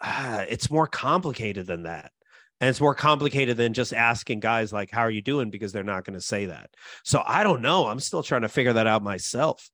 ah, 0.00 0.44
it's 0.48 0.70
more 0.70 0.86
complicated 0.86 1.66
than 1.66 1.84
that. 1.84 2.10
And 2.60 2.70
it's 2.70 2.80
more 2.80 2.94
complicated 2.94 3.56
than 3.56 3.74
just 3.74 3.92
asking 3.92 4.40
guys 4.40 4.72
like, 4.72 4.90
how 4.90 5.02
are 5.02 5.10
you 5.10 5.20
doing? 5.20 5.50
Because 5.50 5.72
they're 5.72 5.84
not 5.84 6.04
going 6.04 6.18
to 6.18 6.24
say 6.24 6.46
that. 6.46 6.70
So 7.04 7.22
I 7.26 7.42
don't 7.42 7.60
know. 7.60 7.86
I'm 7.86 8.00
still 8.00 8.22
trying 8.22 8.42
to 8.42 8.48
figure 8.48 8.72
that 8.72 8.86
out 8.86 9.02
myself. 9.02 9.68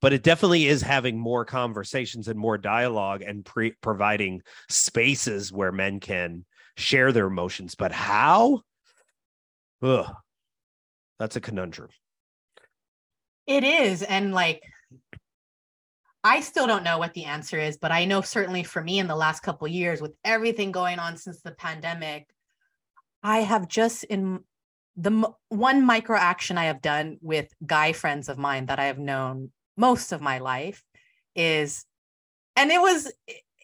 But 0.00 0.12
it 0.12 0.22
definitely 0.22 0.66
is 0.66 0.82
having 0.82 1.18
more 1.18 1.44
conversations 1.44 2.28
and 2.28 2.38
more 2.38 2.58
dialogue 2.58 3.22
and 3.22 3.44
pre- 3.44 3.74
providing 3.80 4.42
spaces 4.68 5.52
where 5.52 5.72
men 5.72 6.00
can 6.00 6.44
share 6.76 7.12
their 7.12 7.26
emotions. 7.26 7.74
But 7.74 7.92
how? 7.92 8.60
Ugh, 9.82 10.14
that's 11.18 11.36
a 11.36 11.40
conundrum. 11.40 11.88
It 13.46 13.64
is. 13.64 14.02
And 14.02 14.32
like, 14.34 14.62
I 16.24 16.40
still 16.40 16.66
don't 16.66 16.84
know 16.84 16.98
what 16.98 17.14
the 17.14 17.24
answer 17.24 17.58
is, 17.58 17.76
but 17.76 17.92
I 17.92 18.04
know 18.04 18.20
certainly 18.20 18.64
for 18.64 18.82
me 18.82 18.98
in 18.98 19.06
the 19.06 19.16
last 19.16 19.40
couple 19.40 19.68
years, 19.68 20.02
with 20.02 20.14
everything 20.24 20.72
going 20.72 20.98
on 20.98 21.16
since 21.16 21.40
the 21.40 21.52
pandemic, 21.52 22.28
I 23.22 23.38
have 23.38 23.68
just 23.68 24.04
in 24.04 24.40
the 24.96 25.32
one 25.48 25.84
micro 25.84 26.18
action 26.18 26.58
I 26.58 26.64
have 26.64 26.82
done 26.82 27.18
with 27.20 27.52
guy 27.64 27.92
friends 27.92 28.28
of 28.28 28.36
mine 28.36 28.66
that 28.66 28.80
I 28.80 28.86
have 28.86 28.98
known 28.98 29.52
most 29.76 30.12
of 30.12 30.20
my 30.20 30.38
life 30.38 30.84
is, 31.36 31.84
and 32.56 32.70
it 32.72 32.80
was 32.80 33.12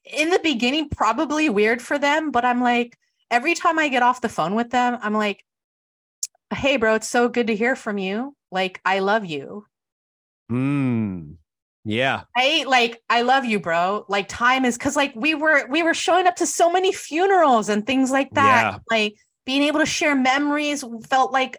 in 0.04 0.30
the 0.30 0.38
beginning 0.38 0.88
probably 0.88 1.49
weird 1.49 1.82
for 1.82 1.99
them, 1.99 2.30
but 2.30 2.44
I'm 2.44 2.61
like, 2.61 2.96
every 3.30 3.54
time 3.54 3.80
I 3.80 3.88
get 3.88 4.02
off 4.02 4.20
the 4.20 4.28
phone 4.28 4.54
with 4.54 4.70
them, 4.70 4.99
I'm 5.02 5.14
like, 5.14 5.44
hey, 6.54 6.76
bro, 6.76 6.94
it's 6.94 7.08
so 7.08 7.28
good 7.28 7.49
to 7.49 7.56
hear 7.56 7.75
from 7.75 7.99
you. 7.99 8.37
Like, 8.52 8.80
I 8.84 9.00
love 9.00 9.25
you. 9.25 9.66
Hmm. 10.49 11.32
Yeah. 11.85 12.23
I 12.37 12.64
like 12.67 13.03
I 13.11 13.23
love 13.23 13.45
you, 13.45 13.61
bro. 13.61 14.07
Like 14.09 14.26
time 14.29 14.64
is 14.64 14.79
cuz 14.79 14.97
like 14.97 15.12
we 15.14 15.35
were 15.35 15.67
we 15.69 15.83
were 15.83 15.95
showing 15.95 16.26
up 16.26 16.37
to 16.37 16.47
so 16.47 16.71
many 16.71 16.93
funerals 16.93 17.69
and 17.69 17.87
things 17.87 18.11
like 18.11 18.31
that. 18.33 18.62
Yeah. 18.62 18.79
Like 18.91 19.14
being 19.45 19.62
able 19.62 19.81
to 19.81 19.87
share 19.87 20.14
memories 20.14 20.83
felt 21.09 21.33
like 21.33 21.59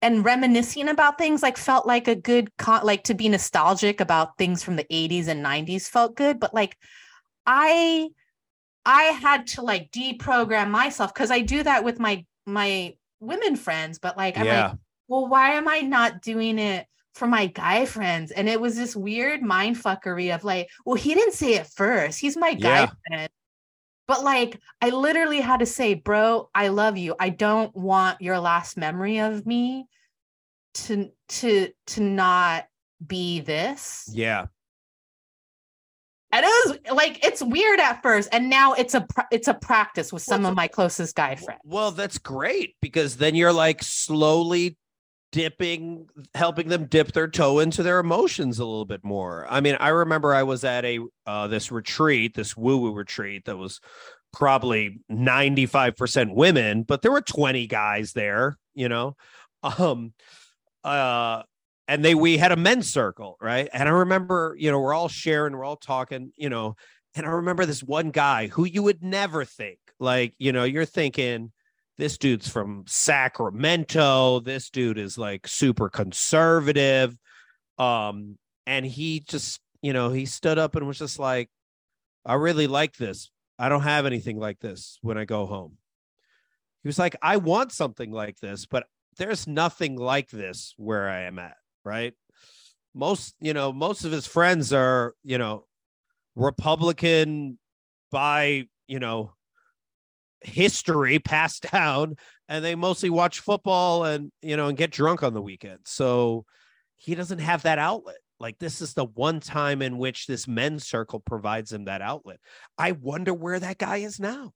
and 0.00 0.24
reminiscing 0.24 0.88
about 0.88 1.18
things 1.18 1.42
like 1.42 1.56
felt 1.56 1.86
like 1.86 2.06
a 2.06 2.14
good 2.14 2.56
con- 2.56 2.84
like 2.84 3.04
to 3.04 3.14
be 3.14 3.28
nostalgic 3.28 4.00
about 4.00 4.38
things 4.38 4.62
from 4.62 4.76
the 4.76 4.84
80s 4.84 5.28
and 5.28 5.44
90s 5.44 5.88
felt 5.88 6.14
good, 6.14 6.38
but 6.38 6.54
like 6.54 6.76
I 7.44 8.10
I 8.86 9.02
had 9.04 9.46
to 9.48 9.62
like 9.62 9.90
deprogram 9.90 10.70
myself 10.70 11.12
cuz 11.14 11.32
I 11.32 11.40
do 11.40 11.64
that 11.64 11.82
with 11.82 11.98
my 11.98 12.24
my 12.46 12.94
women 13.18 13.56
friends, 13.56 13.98
but 13.98 14.16
like 14.16 14.38
I'm 14.38 14.46
yeah. 14.46 14.68
like 14.68 14.78
well 15.08 15.26
why 15.26 15.54
am 15.54 15.66
I 15.66 15.80
not 15.80 16.22
doing 16.22 16.60
it 16.60 16.86
for 17.14 17.26
my 17.26 17.46
guy 17.46 17.86
friends. 17.86 18.32
And 18.32 18.48
it 18.48 18.60
was 18.60 18.76
this 18.76 18.94
weird 18.96 19.42
mind 19.42 19.76
fuckery 19.76 20.34
of 20.34 20.44
like, 20.44 20.68
well, 20.84 20.96
he 20.96 21.14
didn't 21.14 21.34
say 21.34 21.54
it 21.54 21.66
first. 21.66 22.20
He's 22.20 22.36
my 22.36 22.54
guy 22.54 22.80
yeah. 22.80 22.90
friend. 23.08 23.28
But 24.06 24.22
like, 24.22 24.60
I 24.82 24.90
literally 24.90 25.40
had 25.40 25.60
to 25.60 25.66
say, 25.66 25.94
bro, 25.94 26.50
I 26.54 26.68
love 26.68 26.98
you. 26.98 27.14
I 27.18 27.30
don't 27.30 27.74
want 27.74 28.20
your 28.20 28.38
last 28.38 28.76
memory 28.76 29.18
of 29.18 29.46
me 29.46 29.86
to 30.74 31.10
to 31.28 31.70
to 31.86 32.00
not 32.02 32.66
be 33.04 33.40
this. 33.40 34.10
Yeah. 34.12 34.46
And 36.32 36.44
it 36.44 36.48
was 36.48 36.96
like 36.96 37.24
it's 37.24 37.42
weird 37.42 37.78
at 37.78 38.02
first, 38.02 38.28
and 38.32 38.50
now 38.50 38.72
it's 38.74 38.94
a 38.94 39.06
it's 39.30 39.46
a 39.46 39.54
practice 39.54 40.12
with 40.12 40.22
some 40.22 40.42
well, 40.42 40.50
of 40.50 40.56
my 40.56 40.66
closest 40.66 41.14
guy 41.14 41.36
friends. 41.36 41.60
Well, 41.64 41.92
that's 41.92 42.18
great 42.18 42.74
because 42.82 43.16
then 43.16 43.36
you're 43.36 43.52
like 43.52 43.82
slowly 43.84 44.76
dipping 45.34 46.06
helping 46.36 46.68
them 46.68 46.86
dip 46.86 47.10
their 47.10 47.26
toe 47.26 47.58
into 47.58 47.82
their 47.82 47.98
emotions 47.98 48.60
a 48.60 48.64
little 48.64 48.84
bit 48.84 49.02
more. 49.02 49.44
I 49.50 49.60
mean 49.60 49.76
i 49.80 49.88
remember 49.88 50.32
i 50.32 50.44
was 50.44 50.62
at 50.62 50.84
a 50.84 51.00
uh, 51.26 51.48
this 51.48 51.72
retreat 51.72 52.36
this 52.36 52.56
woo 52.56 52.76
woo 52.78 52.92
retreat 52.92 53.46
that 53.46 53.56
was 53.56 53.80
probably 54.32 55.00
95% 55.10 56.34
women 56.36 56.84
but 56.84 57.02
there 57.02 57.10
were 57.10 57.20
20 57.20 57.66
guys 57.66 58.12
there 58.12 58.58
you 58.74 58.88
know? 58.88 59.16
Um 59.78 60.12
uh 60.84 61.42
and 61.88 62.04
they 62.04 62.14
we 62.14 62.38
had 62.38 62.52
a 62.52 62.56
men's 62.56 62.88
circle 62.88 63.36
right? 63.40 63.68
And 63.72 63.88
i 63.88 63.92
remember 63.92 64.54
you 64.56 64.70
know 64.70 64.78
we're 64.78 64.94
all 64.94 65.08
sharing 65.08 65.56
we're 65.56 65.64
all 65.64 65.76
talking 65.76 66.30
you 66.36 66.48
know 66.48 66.76
and 67.16 67.26
i 67.26 67.30
remember 67.30 67.66
this 67.66 67.82
one 67.82 68.10
guy 68.10 68.46
who 68.46 68.66
you 68.66 68.84
would 68.84 69.02
never 69.02 69.44
think 69.44 69.78
like 69.98 70.34
you 70.38 70.52
know 70.52 70.62
you're 70.62 70.84
thinking 70.84 71.50
this 71.98 72.18
dude's 72.18 72.48
from 72.48 72.84
Sacramento. 72.86 74.40
This 74.40 74.70
dude 74.70 74.98
is 74.98 75.16
like 75.16 75.46
super 75.46 75.88
conservative. 75.88 77.16
Um, 77.78 78.38
and 78.66 78.84
he 78.84 79.20
just, 79.20 79.60
you 79.82 79.92
know, 79.92 80.10
he 80.10 80.26
stood 80.26 80.58
up 80.58 80.74
and 80.76 80.86
was 80.86 80.98
just 80.98 81.18
like, 81.18 81.50
I 82.24 82.34
really 82.34 82.66
like 82.66 82.96
this. 82.96 83.30
I 83.58 83.68
don't 83.68 83.82
have 83.82 84.06
anything 84.06 84.38
like 84.38 84.58
this 84.58 84.98
when 85.02 85.18
I 85.18 85.24
go 85.24 85.46
home. 85.46 85.76
He 86.82 86.88
was 86.88 86.98
like, 86.98 87.16
I 87.22 87.36
want 87.36 87.72
something 87.72 88.10
like 88.10 88.38
this, 88.40 88.66
but 88.66 88.84
there's 89.16 89.46
nothing 89.46 89.96
like 89.96 90.30
this 90.30 90.74
where 90.76 91.08
I 91.08 91.22
am 91.22 91.38
at, 91.38 91.56
right? 91.84 92.14
Most, 92.94 93.34
you 93.40 93.54
know, 93.54 93.72
most 93.72 94.04
of 94.04 94.12
his 94.12 94.26
friends 94.26 94.72
are, 94.72 95.14
you 95.22 95.38
know, 95.38 95.66
Republican 96.34 97.58
by, 98.10 98.64
you 98.86 98.98
know, 98.98 99.32
history 100.44 101.18
passed 101.18 101.66
down 101.72 102.16
and 102.48 102.64
they 102.64 102.74
mostly 102.74 103.10
watch 103.10 103.40
football 103.40 104.04
and 104.04 104.30
you 104.42 104.56
know 104.56 104.68
and 104.68 104.76
get 104.76 104.90
drunk 104.90 105.22
on 105.22 105.34
the 105.34 105.42
weekend. 105.42 105.80
So 105.84 106.44
he 106.96 107.14
doesn't 107.14 107.38
have 107.38 107.62
that 107.62 107.78
outlet. 107.78 108.16
Like 108.40 108.58
this 108.58 108.80
is 108.80 108.94
the 108.94 109.04
one 109.04 109.40
time 109.40 109.80
in 109.82 109.98
which 109.98 110.26
this 110.26 110.46
men's 110.46 110.86
circle 110.86 111.20
provides 111.20 111.72
him 111.72 111.84
that 111.84 112.02
outlet. 112.02 112.38
I 112.76 112.92
wonder 112.92 113.32
where 113.32 113.58
that 113.58 113.78
guy 113.78 113.98
is 113.98 114.20
now. 114.20 114.52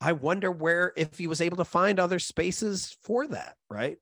I 0.00 0.12
wonder 0.12 0.50
where 0.50 0.92
if 0.96 1.16
he 1.16 1.26
was 1.26 1.40
able 1.40 1.56
to 1.58 1.64
find 1.64 1.98
other 1.98 2.18
spaces 2.18 2.96
for 3.02 3.26
that 3.28 3.54
right? 3.70 3.96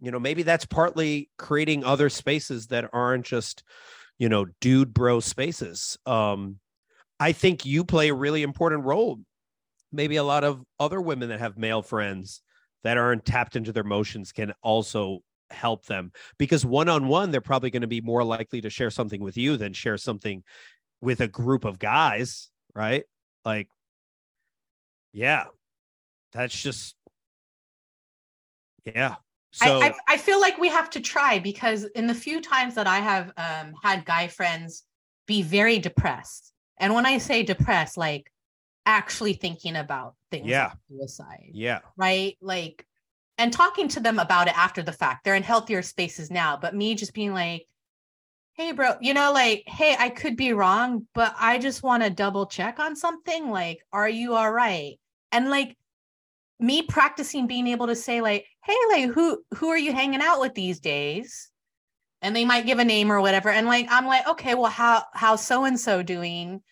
You 0.00 0.10
know 0.10 0.20
maybe 0.20 0.42
that's 0.42 0.66
partly 0.66 1.30
creating 1.38 1.84
other 1.84 2.08
spaces 2.08 2.68
that 2.68 2.90
aren't 2.92 3.26
just 3.26 3.62
you 4.18 4.28
know 4.28 4.46
dude 4.60 4.94
bro 4.94 5.20
spaces. 5.20 5.98
Um 6.06 6.58
i 7.20 7.32
think 7.32 7.66
you 7.66 7.84
play 7.84 8.08
a 8.08 8.14
really 8.14 8.42
important 8.42 8.84
role 8.84 9.20
maybe 9.92 10.16
a 10.16 10.24
lot 10.24 10.44
of 10.44 10.62
other 10.80 11.00
women 11.00 11.28
that 11.28 11.40
have 11.40 11.58
male 11.58 11.82
friends 11.82 12.42
that 12.84 12.96
aren't 12.96 13.24
tapped 13.24 13.56
into 13.56 13.72
their 13.72 13.84
emotions 13.84 14.32
can 14.32 14.52
also 14.62 15.20
help 15.50 15.84
them 15.84 16.10
because 16.38 16.64
one 16.64 16.88
on 16.88 17.08
one 17.08 17.30
they're 17.30 17.40
probably 17.40 17.70
going 17.70 17.82
to 17.82 17.86
be 17.86 18.00
more 18.00 18.24
likely 18.24 18.60
to 18.62 18.70
share 18.70 18.90
something 18.90 19.20
with 19.20 19.36
you 19.36 19.56
than 19.58 19.72
share 19.72 19.98
something 19.98 20.42
with 21.02 21.20
a 21.20 21.28
group 21.28 21.64
of 21.64 21.78
guys 21.78 22.48
right? 22.74 23.04
Like 23.44 23.68
yeah 25.12 25.44
that's 26.32 26.60
just 26.60 26.96
yeah. 28.84 29.16
So 29.52 29.80
I, 29.80 29.88
I, 29.88 29.94
I 30.08 30.16
feel 30.16 30.40
like 30.40 30.56
we 30.58 30.68
have 30.68 30.88
to 30.90 31.00
try 31.00 31.38
because 31.38 31.84
in 31.94 32.06
the 32.06 32.14
few 32.14 32.40
times 32.40 32.74
that 32.76 32.86
i 32.86 32.98
have 32.98 33.32
um, 33.36 33.74
had 33.82 34.06
guy 34.06 34.28
friends 34.28 34.84
be 35.26 35.42
very 35.42 35.78
depressed. 35.78 36.52
And 36.78 36.94
when 36.94 37.04
i 37.06 37.18
say 37.18 37.42
depressed 37.42 37.96
like 37.96 38.31
actually 38.86 39.34
thinking 39.34 39.76
about 39.76 40.14
things 40.30 40.46
yeah. 40.46 40.64
like 40.64 40.76
suicide. 40.88 41.50
Yeah. 41.52 41.80
Right. 41.96 42.36
Like, 42.40 42.86
and 43.38 43.52
talking 43.52 43.88
to 43.88 44.00
them 44.00 44.18
about 44.18 44.48
it 44.48 44.56
after 44.56 44.82
the 44.82 44.92
fact. 44.92 45.24
They're 45.24 45.34
in 45.34 45.42
healthier 45.42 45.82
spaces 45.82 46.30
now, 46.30 46.56
but 46.56 46.74
me 46.74 46.94
just 46.94 47.14
being 47.14 47.32
like, 47.32 47.66
hey, 48.54 48.72
bro, 48.72 48.94
you 49.00 49.14
know, 49.14 49.32
like, 49.32 49.64
hey, 49.66 49.96
I 49.98 50.10
could 50.10 50.36
be 50.36 50.52
wrong, 50.52 51.06
but 51.14 51.34
I 51.38 51.58
just 51.58 51.82
want 51.82 52.02
to 52.02 52.10
double 52.10 52.46
check 52.46 52.78
on 52.78 52.94
something. 52.94 53.50
Like, 53.50 53.80
are 53.92 54.08
you 54.08 54.34
all 54.34 54.52
right? 54.52 54.98
And 55.32 55.48
like, 55.48 55.76
me 56.62 56.80
practicing 56.80 57.46
being 57.46 57.66
able 57.66 57.88
to 57.88 57.96
say 57.96 58.20
like 58.20 58.46
hey 58.64 58.76
like 58.90 59.10
who 59.10 59.42
who 59.56 59.68
are 59.68 59.78
you 59.78 59.92
hanging 59.92 60.20
out 60.20 60.40
with 60.40 60.54
these 60.54 60.78
days 60.78 61.50
and 62.22 62.36
they 62.36 62.44
might 62.44 62.66
give 62.66 62.78
a 62.78 62.84
name 62.84 63.10
or 63.10 63.20
whatever 63.20 63.50
and 63.50 63.66
like 63.66 63.86
i'm 63.90 64.06
like 64.06 64.26
okay 64.28 64.54
well 64.54 64.70
how 64.70 65.02
how 65.12 65.34
so 65.34 65.64
and 65.64 65.78
so 65.78 66.02
doing 66.02 66.62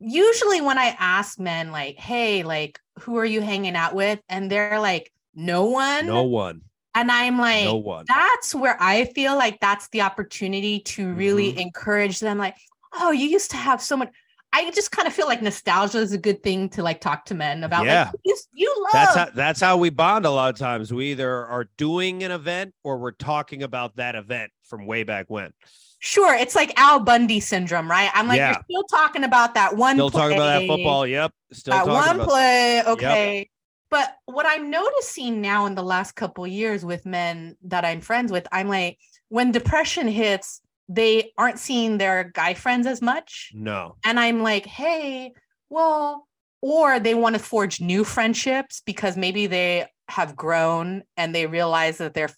usually 0.00 0.60
when 0.60 0.78
I 0.78 0.96
ask 0.98 1.38
men, 1.38 1.70
like, 1.70 1.96
hey, 1.96 2.42
like, 2.42 2.80
who 3.00 3.16
are 3.18 3.24
you 3.24 3.40
hanging 3.40 3.76
out 3.76 3.94
with? 3.94 4.20
And 4.28 4.50
they're 4.50 4.80
like, 4.80 5.12
no 5.34 5.66
one. 5.66 6.06
No 6.06 6.24
one. 6.24 6.62
And 6.94 7.12
I'm 7.12 7.38
like, 7.38 7.64
no 7.64 7.76
one. 7.76 8.04
that's 8.08 8.54
where 8.54 8.76
I 8.80 9.04
feel 9.04 9.36
like 9.36 9.60
that's 9.60 9.88
the 9.90 10.02
opportunity 10.02 10.80
to 10.80 11.12
really 11.12 11.50
mm-hmm. 11.50 11.60
encourage 11.60 12.18
them, 12.18 12.38
like, 12.38 12.56
oh, 12.98 13.12
you 13.12 13.28
used 13.28 13.50
to 13.52 13.56
have 13.56 13.80
so 13.80 13.96
much. 13.96 14.10
I 14.52 14.70
just 14.70 14.90
kind 14.90 15.06
of 15.06 15.12
feel 15.12 15.26
like 15.26 15.42
nostalgia 15.42 15.98
is 15.98 16.12
a 16.12 16.18
good 16.18 16.42
thing 16.42 16.70
to 16.70 16.82
like 16.82 17.00
talk 17.02 17.26
to 17.26 17.34
men 17.34 17.62
about. 17.64 17.84
Yeah, 17.84 18.04
like, 18.06 18.14
you, 18.24 18.36
you 18.52 18.74
love. 18.82 18.92
That's 18.92 19.14
how 19.14 19.24
that's 19.34 19.60
how 19.60 19.76
we 19.76 19.90
bond. 19.90 20.24
A 20.24 20.30
lot 20.30 20.52
of 20.52 20.58
times, 20.58 20.92
we 20.92 21.10
either 21.10 21.30
are 21.46 21.68
doing 21.76 22.22
an 22.22 22.32
event 22.32 22.74
or 22.82 22.96
we're 22.96 23.12
talking 23.12 23.62
about 23.62 23.96
that 23.96 24.14
event 24.14 24.50
from 24.64 24.86
way 24.86 25.04
back 25.04 25.26
when. 25.28 25.52
Sure, 26.00 26.34
it's 26.34 26.54
like 26.54 26.72
Al 26.78 27.00
Bundy 27.00 27.40
syndrome, 27.40 27.90
right? 27.90 28.10
I'm 28.14 28.28
like, 28.28 28.36
yeah. 28.36 28.52
you're 28.52 28.64
still 28.82 28.98
talking 28.98 29.24
about 29.24 29.54
that 29.54 29.76
one. 29.76 29.96
Still 29.96 30.10
play. 30.10 30.20
talking 30.20 30.36
about 30.36 30.60
that 30.60 30.66
football. 30.66 31.06
Yep. 31.06 31.32
Still 31.52 31.74
that 31.74 31.86
one 31.86 32.20
play. 32.20 32.82
Okay. 32.86 33.38
Yep. 33.38 33.46
But 33.90 34.16
what 34.26 34.46
I'm 34.46 34.70
noticing 34.70 35.40
now 35.40 35.66
in 35.66 35.74
the 35.74 35.82
last 35.82 36.12
couple 36.12 36.46
years 36.46 36.84
with 36.84 37.06
men 37.06 37.56
that 37.64 37.84
I'm 37.84 38.00
friends 38.00 38.30
with, 38.30 38.46
I'm 38.52 38.68
like, 38.68 38.98
when 39.28 39.50
depression 39.50 40.06
hits, 40.06 40.60
they 40.88 41.32
aren't 41.36 41.58
seeing 41.58 41.98
their 41.98 42.30
guy 42.34 42.54
friends 42.54 42.86
as 42.86 43.02
much. 43.02 43.50
No. 43.54 43.96
And 44.04 44.20
I'm 44.20 44.42
like, 44.42 44.66
hey, 44.66 45.32
well, 45.68 46.28
or 46.60 47.00
they 47.00 47.14
want 47.14 47.34
to 47.34 47.40
forge 47.40 47.80
new 47.80 48.04
friendships 48.04 48.82
because 48.84 49.16
maybe 49.16 49.46
they 49.46 49.86
have 50.08 50.36
grown 50.36 51.02
and 51.16 51.34
they 51.34 51.46
realize 51.46 51.98
that 51.98 52.14
their 52.14 52.30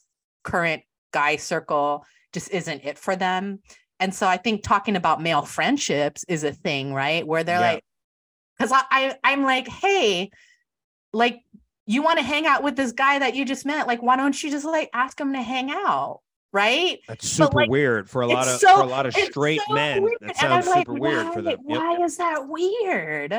current 0.43 0.83
guy 1.13 1.37
circle 1.37 2.05
just 2.33 2.51
isn't 2.51 2.85
it 2.85 2.99
for 2.99 3.17
them. 3.17 3.61
And 3.99 4.15
so 4.15 4.27
I 4.27 4.37
think 4.39 4.63
talking 4.63 4.97
about 4.97 5.21
male 5.23 5.43
friendships 5.43 6.25
is 6.29 6.43
a 6.45 6.53
thing, 6.53 6.95
right? 6.95 7.27
Where 7.27 7.45
they're 7.45 7.61
Yeah. 7.61 7.73
like, 7.73 7.85
because 8.59 8.73
I, 8.73 8.83
I 8.91 9.17
I'm 9.25 9.43
like, 9.43 9.69
hey, 9.69 10.31
like 11.13 11.41
you 11.87 12.03
want 12.03 12.19
to 12.19 12.25
hang 12.25 12.47
out 12.47 12.63
with 12.63 12.77
this 12.77 12.93
guy 12.93 13.19
that 13.19 13.35
you 13.35 13.45
just 13.45 13.67
met, 13.67 13.87
like 13.87 14.03
why 14.03 14.17
don't 14.17 14.41
you 14.43 14.51
just 14.51 14.65
like 14.65 14.91
ask 14.95 15.21
him 15.21 15.33
to 15.33 15.43
hang 15.43 15.71
out, 15.71 16.21
right? 16.53 16.99
That's 17.09 17.29
super 17.29 17.61
like, 17.63 17.71
weird 17.71 18.09
for 18.09 18.23
a 18.23 18.27
lot 18.27 18.47
of 18.49 18.61
so- 18.61 18.77
for 18.77 18.83
a 18.83 18.87
lot 18.87 19.07
of 19.07 19.15
straight 19.15 19.61
so 19.67 19.75
men. 19.75 20.03
weird. 20.03 20.19
That 20.21 20.37
sounds 20.37 20.67
like, 20.67 20.87
super 20.87 20.99
weird 21.01 21.27
why, 21.27 21.35
for 21.35 21.43
them. 21.43 21.59
Yep. 21.67 21.79
Why 21.79 22.05
is 22.05 22.17
that 22.19 22.49
weird? 22.49 23.35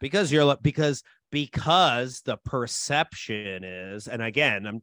because 0.00 0.32
you're 0.32 0.44
like 0.44 0.60
because 0.62 1.02
because 1.30 2.22
the 2.26 2.36
perception 2.44 3.62
is 3.64 4.08
and 4.08 4.20
again 4.20 4.66
i'm 4.66 4.82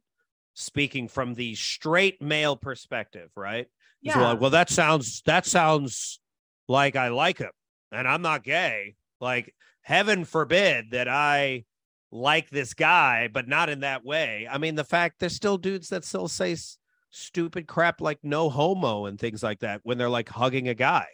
speaking 0.60 1.08
from 1.08 1.34
the 1.34 1.54
straight 1.54 2.20
male 2.20 2.56
perspective 2.56 3.30
right? 3.36 3.66
Yeah. 4.02 4.20
like, 4.20 4.40
well 4.40 4.50
that 4.50 4.70
sounds 4.70 5.22
that 5.26 5.46
sounds 5.46 6.20
like 6.68 6.96
i 6.96 7.08
like 7.08 7.38
him 7.38 7.50
and 7.92 8.06
i'm 8.06 8.22
not 8.22 8.44
gay. 8.44 8.96
Like 9.20 9.54
heaven 9.82 10.24
forbid 10.24 10.92
that 10.92 11.08
i 11.08 11.64
like 12.10 12.48
this 12.50 12.74
guy 12.74 13.28
but 13.32 13.48
not 13.48 13.68
in 13.68 13.80
that 13.80 14.04
way. 14.04 14.48
I 14.50 14.58
mean 14.58 14.74
the 14.74 14.84
fact 14.84 15.20
there's 15.20 15.36
still 15.36 15.58
dudes 15.58 15.88
that 15.90 16.04
still 16.04 16.28
say 16.28 16.52
s- 16.52 16.78
stupid 17.10 17.66
crap 17.66 18.00
like 18.00 18.18
no 18.22 18.48
homo 18.48 19.06
and 19.06 19.18
things 19.18 19.42
like 19.42 19.60
that 19.60 19.80
when 19.82 19.98
they're 19.98 20.08
like 20.08 20.28
hugging 20.28 20.68
a 20.68 20.74
guy 20.74 21.06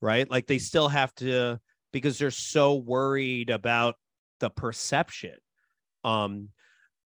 right? 0.00 0.30
Like 0.30 0.46
they 0.46 0.58
still 0.58 0.88
have 0.88 1.14
to 1.16 1.58
because 1.92 2.18
they're 2.18 2.30
so 2.30 2.74
worried 2.76 3.50
about 3.50 3.96
the 4.40 4.50
perception 4.50 5.34
um 6.04 6.50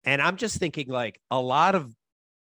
and 0.08 0.22
i'm 0.22 0.36
just 0.36 0.56
thinking 0.56 0.88
like 0.88 1.20
a 1.30 1.40
lot 1.40 1.74
of 1.74 1.94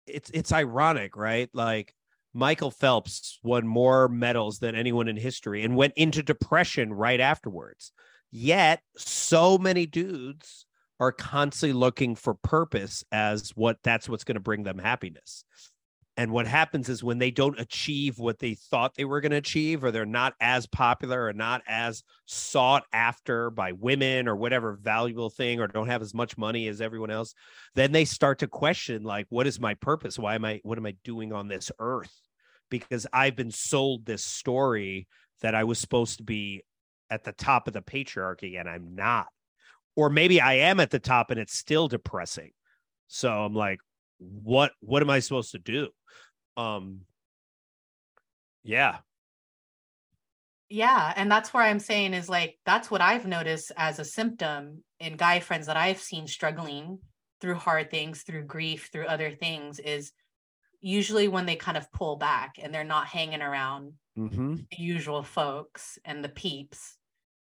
it's 0.06 0.30
it's 0.34 0.52
ironic 0.52 1.16
right? 1.16 1.48
Like 1.52 1.94
michael 2.34 2.70
phelps 2.70 3.38
won 3.42 3.66
more 3.66 4.08
medals 4.08 4.58
than 4.58 4.74
anyone 4.74 5.08
in 5.08 5.16
history 5.16 5.62
and 5.62 5.76
went 5.76 5.92
into 5.96 6.22
depression 6.22 6.92
right 6.92 7.20
afterwards. 7.20 7.92
Yet 8.30 8.80
so 8.96 9.58
many 9.58 9.84
dudes 9.84 10.64
are 10.98 11.12
constantly 11.12 11.78
looking 11.78 12.14
for 12.14 12.34
purpose 12.34 13.04
as 13.12 13.50
what 13.50 13.76
that's 13.82 14.08
what's 14.08 14.24
going 14.24 14.36
to 14.36 14.40
bring 14.40 14.62
them 14.62 14.78
happiness 14.78 15.44
and 16.16 16.30
what 16.30 16.46
happens 16.46 16.88
is 16.90 17.02
when 17.02 17.18
they 17.18 17.30
don't 17.30 17.58
achieve 17.58 18.18
what 18.18 18.38
they 18.38 18.54
thought 18.54 18.94
they 18.94 19.06
were 19.06 19.22
going 19.22 19.32
to 19.32 19.38
achieve, 19.38 19.82
or 19.82 19.90
they're 19.90 20.04
not 20.04 20.34
as 20.40 20.66
popular 20.66 21.24
or 21.24 21.32
not 21.32 21.62
as 21.66 22.02
sought 22.26 22.84
after 22.92 23.48
by 23.50 23.72
women 23.72 24.28
or 24.28 24.36
whatever 24.36 24.78
valuable 24.80 25.30
thing, 25.30 25.58
or 25.58 25.66
don't 25.66 25.88
have 25.88 26.02
as 26.02 26.12
much 26.12 26.36
money 26.36 26.68
as 26.68 26.82
everyone 26.82 27.10
else, 27.10 27.34
then 27.74 27.92
they 27.92 28.04
start 28.04 28.40
to 28.40 28.46
question, 28.46 29.02
like, 29.02 29.26
what 29.30 29.46
is 29.46 29.58
my 29.58 29.72
purpose? 29.74 30.18
Why 30.18 30.34
am 30.34 30.44
I, 30.44 30.60
what 30.64 30.76
am 30.76 30.86
I 30.86 30.94
doing 31.02 31.32
on 31.32 31.48
this 31.48 31.72
earth? 31.78 32.12
Because 32.68 33.06
I've 33.12 33.36
been 33.36 33.50
sold 33.50 34.04
this 34.04 34.24
story 34.24 35.08
that 35.40 35.54
I 35.54 35.64
was 35.64 35.78
supposed 35.78 36.18
to 36.18 36.24
be 36.24 36.62
at 37.10 37.24
the 37.24 37.32
top 37.32 37.68
of 37.68 37.74
the 37.74 37.82
patriarchy 37.82 38.60
and 38.60 38.68
I'm 38.68 38.94
not. 38.94 39.28
Or 39.96 40.08
maybe 40.08 40.40
I 40.40 40.54
am 40.54 40.80
at 40.80 40.90
the 40.90 40.98
top 40.98 41.30
and 41.30 41.40
it's 41.40 41.56
still 41.56 41.88
depressing. 41.88 42.52
So 43.08 43.30
I'm 43.30 43.54
like, 43.54 43.80
what 44.42 44.72
what 44.80 45.02
am 45.02 45.10
I 45.10 45.20
supposed 45.20 45.52
to 45.52 45.58
do? 45.58 45.88
Um 46.56 47.00
yeah. 48.62 48.98
Yeah. 50.68 51.12
And 51.16 51.30
that's 51.30 51.52
where 51.52 51.62
I'm 51.62 51.80
saying 51.80 52.14
is 52.14 52.28
like, 52.28 52.58
that's 52.64 52.90
what 52.90 53.00
I've 53.00 53.26
noticed 53.26 53.72
as 53.76 53.98
a 53.98 54.04
symptom 54.04 54.82
in 55.00 55.16
guy 55.16 55.40
friends 55.40 55.66
that 55.66 55.76
I've 55.76 56.00
seen 56.00 56.26
struggling 56.26 56.98
through 57.40 57.56
hard 57.56 57.90
things, 57.90 58.22
through 58.22 58.44
grief, 58.44 58.88
through 58.92 59.06
other 59.06 59.32
things 59.32 59.78
is 59.78 60.12
usually 60.80 61.28
when 61.28 61.44
they 61.44 61.56
kind 61.56 61.76
of 61.76 61.92
pull 61.92 62.16
back 62.16 62.54
and 62.62 62.72
they're 62.72 62.84
not 62.84 63.06
hanging 63.06 63.42
around 63.42 63.94
Mm-hmm. 64.18 64.56
the 64.56 64.76
usual 64.76 65.22
folks 65.22 65.98
and 66.04 66.22
the 66.22 66.28
peeps. 66.28 66.98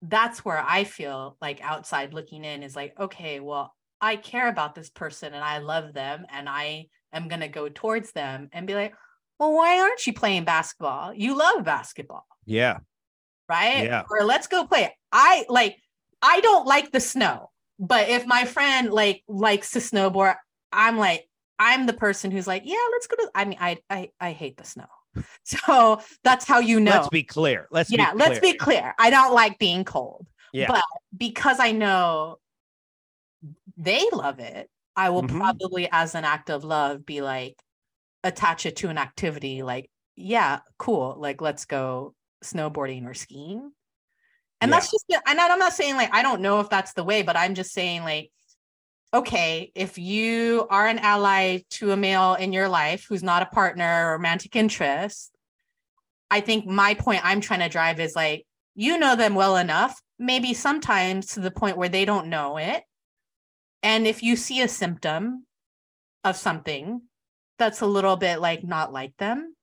That's 0.03 0.44
where 0.44 0.62
I 0.62 0.85
feel 0.85 1.38
like 1.40 1.62
outside 1.62 2.12
looking 2.12 2.44
in 2.44 2.62
is 2.62 2.77
like, 2.77 2.92
okay, 3.01 3.40
well, 3.40 3.75
I 4.02 4.16
care 4.16 4.48
about 4.48 4.74
this 4.74 4.90
person 4.90 5.32
and 5.32 5.44
I 5.44 5.58
love 5.58 5.94
them 5.94 6.26
and 6.30 6.48
I 6.48 6.86
am 7.12 7.28
going 7.28 7.40
to 7.40 7.48
go 7.48 7.68
towards 7.68 8.12
them 8.12 8.48
and 8.52 8.66
be 8.66 8.74
like, 8.74 8.94
well, 9.38 9.52
why 9.54 9.78
aren't 9.80 10.06
you 10.06 10.12
playing 10.12 10.44
basketball? 10.44 11.14
You 11.14 11.36
love 11.38 11.64
basketball 11.64 12.26
Yeah. 12.44 12.78
right? 13.48 13.84
Yeah. 13.84 14.02
Or 14.10 14.24
let's 14.24 14.48
go 14.48 14.66
play. 14.66 14.94
I 15.12 15.44
like 15.48 15.76
I 16.20 16.40
don't 16.40 16.66
like 16.66 16.90
the 16.92 17.00
snow, 17.00 17.50
but 17.78 18.08
if 18.08 18.26
my 18.26 18.44
friend 18.44 18.90
like 18.92 19.22
likes 19.28 19.70
to 19.72 19.78
snowboard, 19.78 20.36
I'm 20.72 20.96
like 20.98 21.28
I'm 21.58 21.86
the 21.86 21.92
person 21.92 22.30
who's 22.32 22.46
like, 22.46 22.62
yeah, 22.64 22.76
let's 22.92 23.06
go 23.06 23.16
to 23.16 23.30
I 23.34 23.44
mean 23.44 23.58
I 23.60 23.78
I 23.88 24.10
I 24.20 24.32
hate 24.32 24.56
the 24.56 24.64
snow. 24.64 24.86
So 25.44 26.00
that's 26.24 26.46
how 26.46 26.58
you 26.60 26.80
know. 26.80 26.92
Let's 26.92 27.08
be 27.08 27.22
clear. 27.22 27.68
Let's 27.70 27.90
yeah, 27.90 28.12
be 28.12 28.18
let's 28.18 28.38
clear. 28.38 28.52
be 28.52 28.58
clear. 28.58 28.94
I 28.98 29.10
don't 29.10 29.34
like 29.34 29.58
being 29.58 29.84
cold. 29.84 30.26
Yeah. 30.52 30.68
But 30.68 30.82
because 31.16 31.58
I 31.60 31.72
know 31.72 32.38
they 33.83 34.05
love 34.12 34.38
it, 34.38 34.71
I 34.97 35.11
will 35.11 35.23
Mhm. 35.23 35.38
probably 35.38 35.88
as 35.90 36.14
an 36.14 36.25
act 36.25 36.51
of 36.51 36.64
love 36.64 37.05
be 37.07 37.23
like 37.23 37.61
attach 38.25 38.66
it 38.66 38.77
to 38.77 38.88
an 38.88 38.99
activity 38.99 39.62
like, 39.62 39.90
yeah, 40.16 40.61
cool. 40.79 41.16
Like 41.18 41.40
let's 41.40 41.64
go 41.64 42.14
snowboarding 42.45 43.07
or 43.07 43.14
skiing. 43.14 43.73
And 44.61 44.71
Yeah. 44.71 44.77
that's 44.77 44.90
just 44.90 45.05
and 45.27 45.40
I'm 45.40 45.59
not 45.59 45.73
saying 45.73 45.97
like 45.97 46.14
I 46.14 46.23
don't 46.23 46.42
know 46.42 46.61
if 46.61 46.68
that's 46.71 46.92
the 46.92 47.05
way, 47.05 47.23
but 47.23 47.37
I'm 47.37 47.55
just 47.55 47.73
saying 47.73 48.05
like 48.05 48.31
okay, 49.14 49.71
if 49.75 49.99
you 49.99 50.66
are 50.71 50.87
an 50.87 50.99
ally 50.99 51.59
to 51.71 51.92
a 51.92 51.97
male 51.97 52.35
in 52.35 52.53
your 52.53 52.68
life 52.68 53.05
who's 53.09 53.23
not 53.23 53.42
a 53.42 53.47
partner 53.47 54.09
or 54.09 54.12
romantic 54.12 54.57
interest, 54.57 55.33
I 56.31 56.40
think 56.40 56.66
my 56.66 56.95
point 56.95 57.21
I'm 57.23 57.42
trying 57.42 57.61
to 57.61 57.68
drive 57.68 58.01
is 58.01 58.16
like, 58.16 58.47
you 58.75 58.97
know 58.99 59.16
them 59.16 59.35
well 59.35 59.59
enough, 59.59 60.01
maybe 60.18 60.55
sometimes 60.55 61.27
to 61.35 61.40
the 61.40 61.51
point 61.51 61.77
where 61.77 61.90
they 61.90 62.07
don't 62.07 62.29
know 62.29 62.57
it. 62.57 62.83
And 63.83 64.07
if 64.07 64.23
you 64.23 64.37
see 64.37 64.61
a 64.62 64.68
symptom 64.68 65.47
of 66.25 66.37
something 66.37 67.03
that's 67.59 67.81
a 67.81 67.87
little 67.87 68.16
bit 68.16 68.40
like 68.40 68.62
not 68.64 68.92
like 68.92 69.16
them, 69.16 69.55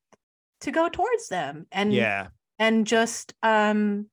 to 0.62 0.72
go 0.72 0.90
towards 0.90 1.30
them 1.30 1.68
and 1.72 1.94
yeah. 1.94 2.28
and 2.60 2.86
just 2.86 3.34
um 3.44 4.08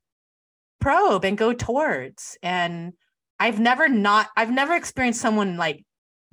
probe 0.80 1.24
and 1.24 1.36
go 1.36 1.52
towards 1.52 2.38
and 2.42 2.92
i've 3.40 3.58
never 3.58 3.88
not 3.88 4.28
i've 4.36 4.50
never 4.52 4.74
experienced 4.74 5.20
someone 5.20 5.56
like 5.56 5.84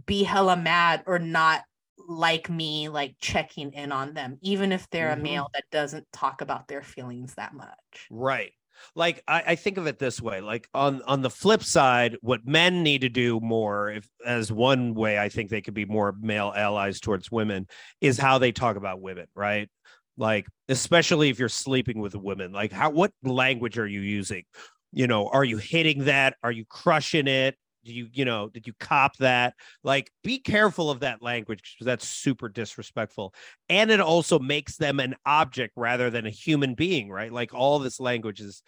be 0.05 0.21
hella 0.21 0.55
mad 0.55 1.03
or 1.07 1.17
not 1.17 1.63
like 2.07 2.47
me 2.49 2.89
like 2.89 3.15
checking 3.19 3.73
in 3.73 3.91
on 3.91 4.13
them 4.13 4.37
even 4.43 4.71
if 4.71 4.87
they're 4.91 5.15
Mhm. 5.15 5.19
a 5.19 5.23
male 5.23 5.49
that 5.55 5.63
doesn't 5.71 6.05
talk 6.13 6.41
about 6.41 6.67
their 6.67 6.83
feelings 6.83 7.33
that 7.35 7.53
much 7.53 8.07
Right. 8.11 8.53
Like 8.95 9.23
I, 9.27 9.43
I 9.47 9.55
think 9.55 9.77
of 9.77 9.87
it 9.87 9.99
this 9.99 10.21
way. 10.21 10.41
Like 10.41 10.67
on 10.73 11.01
on 11.03 11.21
the 11.21 11.29
flip 11.29 11.63
side, 11.63 12.17
what 12.21 12.45
men 12.45 12.83
need 12.83 13.01
to 13.01 13.09
do 13.09 13.39
more, 13.39 13.89
if 13.89 14.07
as 14.25 14.51
one 14.51 14.93
way 14.93 15.19
I 15.19 15.29
think 15.29 15.49
they 15.49 15.61
could 15.61 15.73
be 15.73 15.85
more 15.85 16.15
male 16.19 16.53
allies 16.55 16.99
towards 16.99 17.31
women, 17.31 17.67
is 18.01 18.17
how 18.17 18.37
they 18.37 18.51
talk 18.51 18.75
about 18.75 19.01
women, 19.01 19.27
right? 19.35 19.69
Like, 20.17 20.47
especially 20.69 21.29
if 21.29 21.39
you're 21.39 21.49
sleeping 21.49 21.99
with 21.99 22.13
a 22.15 22.19
woman, 22.19 22.51
like 22.51 22.71
how 22.71 22.91
what 22.91 23.11
language 23.23 23.77
are 23.77 23.87
you 23.87 24.01
using? 24.01 24.43
You 24.91 25.07
know, 25.07 25.27
are 25.27 25.43
you 25.43 25.57
hitting 25.57 26.05
that? 26.05 26.35
Are 26.43 26.51
you 26.51 26.65
crushing 26.65 27.27
it? 27.27 27.55
Do 27.83 27.93
you, 27.93 28.07
you 28.11 28.25
know, 28.25 28.49
did 28.49 28.67
you 28.67 28.73
cop 28.79 29.17
that? 29.17 29.55
Like, 29.83 30.11
be 30.23 30.39
careful 30.39 30.89
of 30.89 31.01
that 31.01 31.21
language 31.21 31.75
because 31.75 31.85
that's 31.85 32.07
super 32.07 32.49
disrespectful. 32.49 33.33
And 33.69 33.91
it 33.91 33.99
also 33.99 34.39
makes 34.39 34.77
them 34.77 34.99
an 34.99 35.15
object 35.25 35.73
rather 35.75 36.09
than 36.09 36.25
a 36.25 36.31
human 36.31 36.73
being 36.75 37.09
right? 37.09 37.31
Like 37.31 37.53
all 37.53 37.79
this 37.79 37.99
language 37.99 38.39
is 38.41 38.63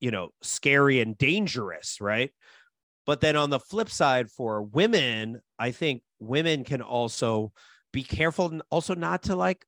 you 0.00 0.10
know 0.10 0.30
scary 0.42 1.00
and 1.00 1.16
dangerous 1.16 2.00
right? 2.00 2.30
But 3.06 3.20
then 3.20 3.36
on 3.36 3.50
the 3.50 3.58
flip 3.58 3.90
side 3.90 4.30
for 4.30 4.62
women 4.62 5.40
i 5.58 5.70
think 5.70 6.02
women 6.20 6.64
can 6.64 6.82
also 6.82 7.52
be 7.92 8.02
careful 8.04 8.46
and 8.46 8.62
also 8.70 8.94
not 8.94 9.24
to 9.24 9.34
like 9.36 9.64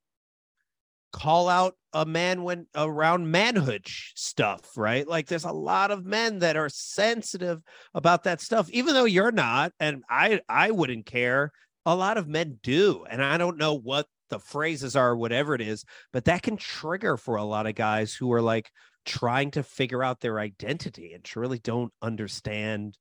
call 1.12 1.48
out 1.48 1.74
a 1.92 2.04
man 2.06 2.42
when 2.42 2.66
around 2.74 3.30
manhood 3.30 3.86
stuff 4.14 4.76
right 4.76 5.06
like 5.08 5.26
there's 5.26 5.44
a 5.44 5.52
lot 5.52 5.90
of 5.90 6.04
men 6.04 6.38
that 6.40 6.56
are 6.56 6.68
sensitive 6.68 7.60
about 7.94 8.24
that 8.24 8.40
stuff 8.40 8.68
even 8.70 8.94
though 8.94 9.04
you're 9.04 9.32
not 9.32 9.72
and 9.80 10.02
i 10.08 10.40
i 10.48 10.70
wouldn't 10.70 11.06
care 11.06 11.50
a 11.86 11.94
lot 11.94 12.16
of 12.16 12.28
men 12.28 12.58
do 12.62 13.04
and 13.10 13.22
i 13.22 13.36
don't 13.36 13.58
know 13.58 13.74
what 13.74 14.06
the 14.30 14.38
phrases 14.38 14.96
are 14.96 15.16
whatever 15.16 15.54
it 15.54 15.60
is 15.60 15.84
but 16.12 16.24
that 16.24 16.42
can 16.42 16.56
trigger 16.56 17.16
for 17.16 17.36
a 17.36 17.44
lot 17.44 17.66
of 17.66 17.74
guys 17.74 18.14
who 18.14 18.32
are 18.32 18.42
like 18.42 18.70
trying 19.04 19.50
to 19.50 19.62
figure 19.62 20.02
out 20.02 20.20
their 20.20 20.38
identity 20.38 21.12
and 21.12 21.28
really 21.36 21.58
don't 21.58 21.92
understand 22.02 22.96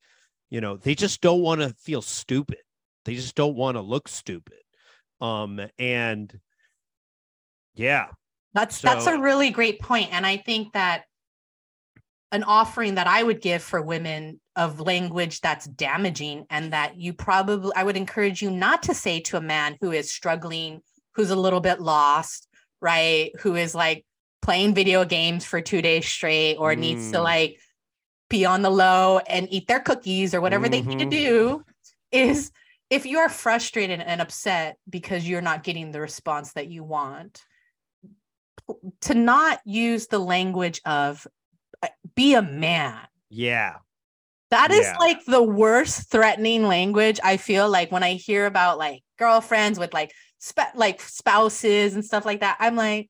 You 0.52 0.62
know, 0.62 0.78
they 0.78 0.96
just 0.96 1.22
don't 1.22 1.42
want 1.42 1.62
to 1.62 1.70
feel 1.74 2.02
stupid. 2.02 2.60
They 3.06 3.16
just 3.16 3.36
don't 3.36 3.56
want 3.56 3.78
to 3.78 3.82
look 3.82 4.08
stupid. 4.10 4.60
Um, 5.22 5.62
and 5.80 6.40
yeah, 7.76 8.08
that's 8.54 8.80
so, 8.80 8.88
that's 8.88 9.08
a 9.08 9.20
really 9.20 9.50
great 9.50 9.80
point, 9.80 10.10
and 10.12 10.26
I 10.26 10.38
think 10.38 10.74
that 10.74 11.04
an 12.32 12.44
offering 12.44 12.96
that 12.96 13.08
I 13.08 13.22
would 13.22 13.42
give 13.42 13.62
for 13.62 13.82
women 13.82 14.40
of 14.56 14.80
language 14.80 15.42
that's 15.42 15.66
damaging 15.66 16.46
and 16.50 16.74
that 16.74 16.98
you 16.98 17.14
probably 17.14 17.72
I 17.76 17.84
would 17.84 17.98
encourage 17.98 18.42
you 18.42 18.52
not 18.52 18.84
to 18.84 18.94
say 18.94 19.20
to 19.22 19.38
a 19.38 19.42
man 19.42 19.78
who 19.82 19.92
is 19.92 20.12
struggling, 20.12 20.82
who's 21.16 21.30
a 21.30 21.36
little 21.36 21.60
bit 21.60 21.82
lost, 21.82 22.48
right? 22.82 23.32
Who 23.42 23.56
is 23.56 23.76
like 23.76 24.06
playing 24.42 24.74
video 24.74 25.06
games 25.06 25.46
for 25.46 25.62
2 25.62 25.82
days 25.82 26.06
straight 26.06 26.56
or 26.56 26.74
mm. 26.74 26.80
needs 26.80 27.12
to 27.12 27.18
mm. 27.18 27.24
like 27.24 27.60
be 28.30 28.46
on 28.46 28.62
the 28.62 28.70
low 28.70 29.20
and 29.20 29.48
eat 29.52 29.68
their 29.68 29.82
cookies 29.82 30.34
or 30.34 30.42
whatever 30.42 30.68
mm-hmm. 30.68 30.72
they 30.72 30.96
need 30.96 31.00
to 31.00 31.06
mm-hmm. 31.06 31.10
do 31.10 31.64
is 32.12 32.52
if 32.90 33.06
you 33.06 33.20
are 33.20 33.30
frustrated 33.30 34.00
and 34.00 34.22
upset 34.22 34.78
because 34.90 35.28
you're 35.28 35.42
not 35.42 35.64
getting 35.64 35.92
the 35.92 36.00
response 36.00 36.54
that 36.54 36.70
you 36.70 36.84
want 36.84 37.42
to 39.02 39.14
not 39.14 39.60
use 39.66 40.08
the 40.08 40.20
language 40.20 40.82
of 40.86 41.28
uh, 41.82 41.88
be 42.16 42.34
a 42.34 42.42
man. 42.42 43.00
Yeah. 43.30 43.78
That 44.50 44.72
is 44.72 44.86
yeah. 44.86 44.98
like 44.98 45.24
the 45.26 45.42
worst 45.42 46.12
threatening 46.12 46.68
language. 46.68 47.20
I 47.24 47.38
feel 47.38 47.70
like 47.70 47.92
when 47.92 48.04
I 48.04 48.16
hear 48.16 48.46
about 48.46 48.78
like 48.78 49.02
girlfriends 49.18 49.80
with 49.80 49.94
like 49.94 50.12
sp- 50.44 50.76
like 50.76 51.02
spouses 51.02 51.96
and 51.96 52.04
stuff 52.04 52.26
like 52.26 52.42
that, 52.42 52.58
I'm 52.60 52.76
like, 52.76 53.10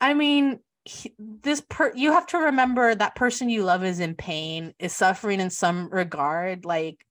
I 0.00 0.14
mean, 0.14 0.58
he, 0.84 1.14
this 1.18 1.62
per 1.68 1.92
you 1.94 2.12
have 2.12 2.26
to 2.28 2.38
remember 2.38 2.94
that 2.94 3.14
person 3.14 3.48
you 3.50 3.62
love 3.62 3.84
is 3.84 4.00
in 4.00 4.16
pain, 4.16 4.74
is 4.80 4.92
suffering 4.92 5.38
in 5.38 5.50
some 5.50 5.88
regard. 5.90 6.64
Like, 6.64 7.04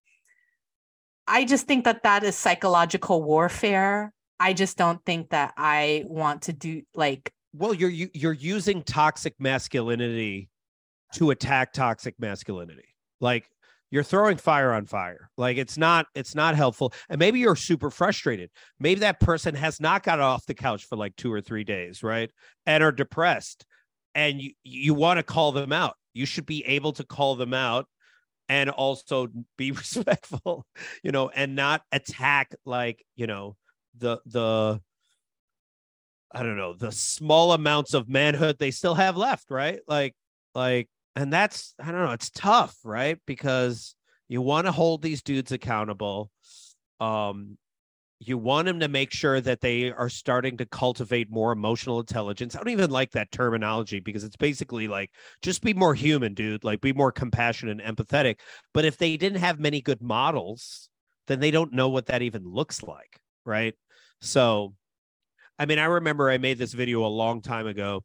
I 1.26 1.46
just 1.46 1.68
think 1.68 1.86
that 1.86 2.04
that 2.04 2.24
is 2.24 2.36
psychological 2.36 3.24
warfare. 3.24 4.12
I 4.40 4.54
just 4.54 4.78
don't 4.78 5.04
think 5.06 5.30
that 5.30 5.54
I 5.58 6.04
want 6.08 6.44
to 6.44 6.54
do 6.54 6.82
like 6.94 7.32
well, 7.54 7.74
you're 7.74 7.90
you're 7.90 8.34
using 8.34 8.84
toxic 8.84 9.34
masculinity 9.40 10.50
to 11.14 11.32
attack 11.32 11.74
toxic 11.74 12.16
masculinity. 12.20 12.96
Like 13.20 13.50
you're 13.92 14.04
throwing 14.04 14.38
fire 14.38 14.72
on 14.72 14.86
fire. 14.86 15.30
Like 15.36 15.58
it's 15.58 15.78
not 15.78 16.06
it's 16.14 16.36
not 16.36 16.56
helpful. 16.56 16.94
And 17.10 17.18
maybe 17.18 17.40
you're 17.40 17.56
super 17.56 17.90
frustrated. 17.90 18.52
Maybe 18.80 19.00
that 19.02 19.20
person 19.20 19.56
has 19.56 19.80
not 19.80 20.04
got 20.04 20.20
off 20.20 20.46
the 20.46 20.54
couch 20.54 20.86
for 20.86 20.96
like 20.96 21.16
2 21.16 21.34
or 21.34 21.42
3 21.42 21.64
days, 21.64 22.04
right? 22.04 22.30
And 22.66 22.84
are 22.84 22.92
depressed 22.92 23.66
and 24.14 24.42
you 24.42 24.52
you 24.64 24.94
want 24.94 25.18
to 25.18 25.24
call 25.24 25.52
them 25.52 25.72
out. 25.72 25.96
You 26.14 26.26
should 26.26 26.46
be 26.46 26.64
able 26.66 26.94
to 26.94 27.04
call 27.04 27.36
them 27.36 27.54
out 27.54 27.88
and 28.48 28.70
also 28.70 29.28
be 29.58 29.72
respectful, 29.72 30.66
you 31.04 31.12
know, 31.12 31.30
and 31.30 31.56
not 31.56 31.82
attack 31.92 32.56
like, 32.66 33.04
you 33.16 33.26
know, 33.26 33.56
the 34.00 34.20
the 34.26 34.82
I 36.32 36.44
don't 36.44 36.58
know, 36.58 36.74
the 36.74 36.92
small 36.92 37.54
amounts 37.54 37.94
of 37.94 38.08
manhood 38.08 38.58
they 38.60 38.72
still 38.72 38.96
have 38.96 39.18
left, 39.18 39.50
right? 39.50 39.80
Like, 39.88 40.16
like, 40.54 40.88
and 41.16 41.34
that's, 41.34 41.74
I 41.80 41.92
don't 41.92 42.06
know, 42.06 42.12
it's 42.12 42.30
tough, 42.30 42.78
right? 42.84 43.18
Because 43.26 43.96
you 44.28 44.42
want 44.42 44.68
to 44.68 44.72
hold 44.72 45.02
these 45.02 45.24
dudes 45.24 45.52
accountable. 45.52 46.30
Um, 47.00 47.58
you 48.20 48.38
want 48.38 48.68
them 48.68 48.82
to 48.82 48.90
make 48.90 49.12
sure 49.12 49.40
that 49.40 49.62
they 49.62 49.92
are 49.92 50.10
starting 50.10 50.58
to 50.58 50.66
cultivate 50.66 51.32
more 51.32 51.52
emotional 51.52 52.00
intelligence. 52.00 52.54
I 52.54 52.60
don't 52.60 52.70
even 52.70 52.92
like 52.92 53.12
that 53.12 53.32
terminology 53.32 54.02
because 54.02 54.24
it's 54.26 54.36
basically 54.36 54.88
like 54.88 55.10
just 55.42 55.64
be 55.64 55.74
more 55.74 55.96
human, 55.96 56.34
dude. 56.34 56.64
Like 56.66 56.82
be 56.82 56.94
more 56.94 57.14
compassionate 57.14 57.80
and 57.80 57.98
empathetic. 57.98 58.40
But 58.74 58.86
if 58.86 58.98
they 58.98 59.16
didn't 59.16 59.40
have 59.40 59.60
many 59.60 59.82
good 59.82 60.02
models, 60.02 60.90
then 61.28 61.40
they 61.40 61.50
don't 61.50 61.74
know 61.74 61.90
what 61.90 62.08
that 62.08 62.22
even 62.22 62.44
looks 62.44 62.84
like, 62.84 63.20
right? 63.46 63.74
So 64.22 64.74
I 65.58 65.66
mean, 65.66 65.78
I 65.78 65.86
remember 65.86 66.30
I 66.30 66.38
made 66.38 66.58
this 66.58 66.74
video 66.74 67.06
a 67.06 67.08
long 67.08 67.42
time 67.42 67.68
ago 67.68 68.04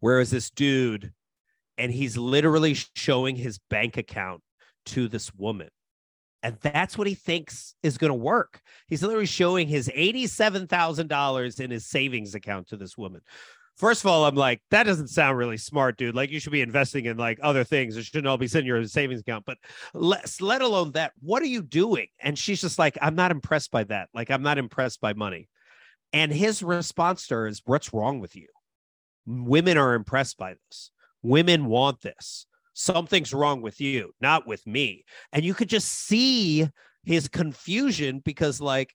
where 0.00 0.20
is 0.20 0.30
this 0.30 0.50
dude 0.50 1.12
and 1.76 1.92
he's 1.92 2.16
literally 2.16 2.74
showing 2.94 3.36
his 3.36 3.58
bank 3.70 3.96
account 3.96 4.40
to 4.86 5.08
this 5.08 5.34
woman. 5.34 5.68
And 6.42 6.56
that's 6.60 6.96
what 6.96 7.08
he 7.08 7.14
thinks 7.14 7.74
is 7.82 7.98
going 7.98 8.10
to 8.10 8.14
work. 8.14 8.60
He's 8.86 9.02
literally 9.02 9.26
showing 9.26 9.66
his 9.66 9.88
$87,000 9.88 11.60
in 11.60 11.70
his 11.70 11.86
savings 11.86 12.36
account 12.36 12.68
to 12.68 12.76
this 12.76 12.96
woman. 12.96 13.20
First 13.78 14.02
of 14.02 14.10
all, 14.10 14.26
I'm 14.26 14.34
like, 14.34 14.60
that 14.70 14.82
doesn't 14.82 15.06
sound 15.06 15.38
really 15.38 15.56
smart, 15.56 15.96
dude. 15.96 16.16
Like, 16.16 16.30
you 16.30 16.40
should 16.40 16.50
be 16.50 16.62
investing 16.62 17.04
in 17.04 17.16
like 17.16 17.38
other 17.42 17.62
things. 17.62 17.96
It 17.96 18.04
shouldn't 18.04 18.26
all 18.26 18.36
be 18.36 18.48
sitting 18.48 18.66
in 18.66 18.74
your 18.74 18.84
savings 18.86 19.20
account. 19.20 19.44
But 19.46 19.58
let, 19.94 20.28
let 20.40 20.62
alone 20.62 20.90
that, 20.92 21.12
what 21.20 21.42
are 21.42 21.46
you 21.46 21.62
doing? 21.62 22.08
And 22.18 22.36
she's 22.36 22.60
just 22.60 22.76
like, 22.76 22.98
I'm 23.00 23.14
not 23.14 23.30
impressed 23.30 23.70
by 23.70 23.84
that. 23.84 24.08
Like, 24.12 24.30
I'm 24.30 24.42
not 24.42 24.58
impressed 24.58 25.00
by 25.00 25.14
money. 25.14 25.48
And 26.12 26.32
his 26.32 26.60
response 26.60 27.28
to 27.28 27.34
her 27.36 27.46
is, 27.46 27.62
What's 27.66 27.94
wrong 27.94 28.18
with 28.18 28.34
you? 28.34 28.48
Women 29.26 29.78
are 29.78 29.94
impressed 29.94 30.38
by 30.38 30.54
this. 30.54 30.90
Women 31.22 31.66
want 31.66 32.00
this. 32.00 32.46
Something's 32.74 33.34
wrong 33.34 33.62
with 33.62 33.80
you, 33.80 34.12
not 34.20 34.46
with 34.46 34.66
me. 34.66 35.04
And 35.32 35.44
you 35.44 35.54
could 35.54 35.68
just 35.68 35.88
see 35.88 36.68
his 37.04 37.28
confusion 37.28 38.22
because, 38.24 38.60
like, 38.60 38.94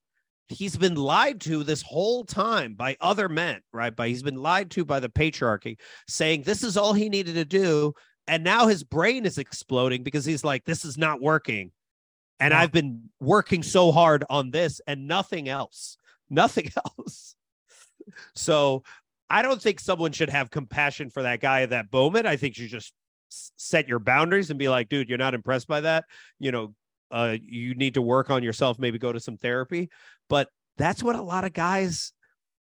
he's 0.49 0.77
been 0.77 0.95
lied 0.95 1.41
to 1.41 1.63
this 1.63 1.81
whole 1.81 2.25
time 2.25 2.73
by 2.73 2.97
other 3.01 3.29
men, 3.29 3.61
right? 3.71 3.95
By 3.95 4.09
he's 4.09 4.23
been 4.23 4.41
lied 4.41 4.71
to 4.71 4.85
by 4.85 4.99
the 4.99 5.09
patriarchy, 5.09 5.77
saying 6.07 6.43
this 6.43 6.63
is 6.63 6.77
all 6.77 6.93
he 6.93 7.09
needed 7.09 7.35
to 7.35 7.45
do. 7.45 7.93
And 8.27 8.43
now 8.43 8.67
his 8.67 8.83
brain 8.83 9.25
is 9.25 9.37
exploding 9.37 10.03
because 10.03 10.25
he's 10.25 10.43
like, 10.43 10.63
this 10.65 10.85
is 10.85 10.97
not 10.97 11.21
working. 11.21 11.71
And 12.39 12.51
yeah. 12.51 12.61
I've 12.61 12.71
been 12.71 13.09
working 13.19 13.63
so 13.63 13.91
hard 13.91 14.23
on 14.29 14.51
this 14.51 14.81
and 14.87 15.07
nothing 15.07 15.49
else 15.49 15.97
nothing 16.33 16.69
else. 16.97 17.35
So 18.35 18.83
I 19.29 19.41
don't 19.41 19.61
think 19.61 19.79
someone 19.79 20.11
should 20.11 20.29
have 20.29 20.51
compassion 20.51 21.09
for 21.09 21.23
that 21.23 21.39
guy 21.39 21.61
at 21.61 21.69
that 21.69 21.91
moment. 21.93 22.27
I 22.27 22.35
think 22.35 22.57
you 22.57 22.67
just 22.67 22.93
set 23.29 23.87
your 23.87 23.99
boundaries 23.99 24.49
and 24.49 24.59
be 24.59 24.69
like, 24.69 24.89
dude, 24.89 25.09
you're 25.09 25.17
not 25.17 25.33
impressed 25.33 25.67
by 25.67 25.81
that. 25.81 26.05
You 26.39 26.51
know, 26.51 26.73
uh, 27.13 27.37
you 27.41 27.75
need 27.75 27.93
to 27.93 28.01
work 28.01 28.31
on 28.31 28.43
yourself, 28.43 28.79
maybe 28.79 28.97
go 28.97 29.13
to 29.13 29.19
some 29.19 29.37
therapy. 29.37 29.89
But 30.29 30.49
that's 30.77 31.03
what 31.03 31.15
a 31.15 31.21
lot 31.21 31.45
of 31.45 31.53
guys 31.53 32.11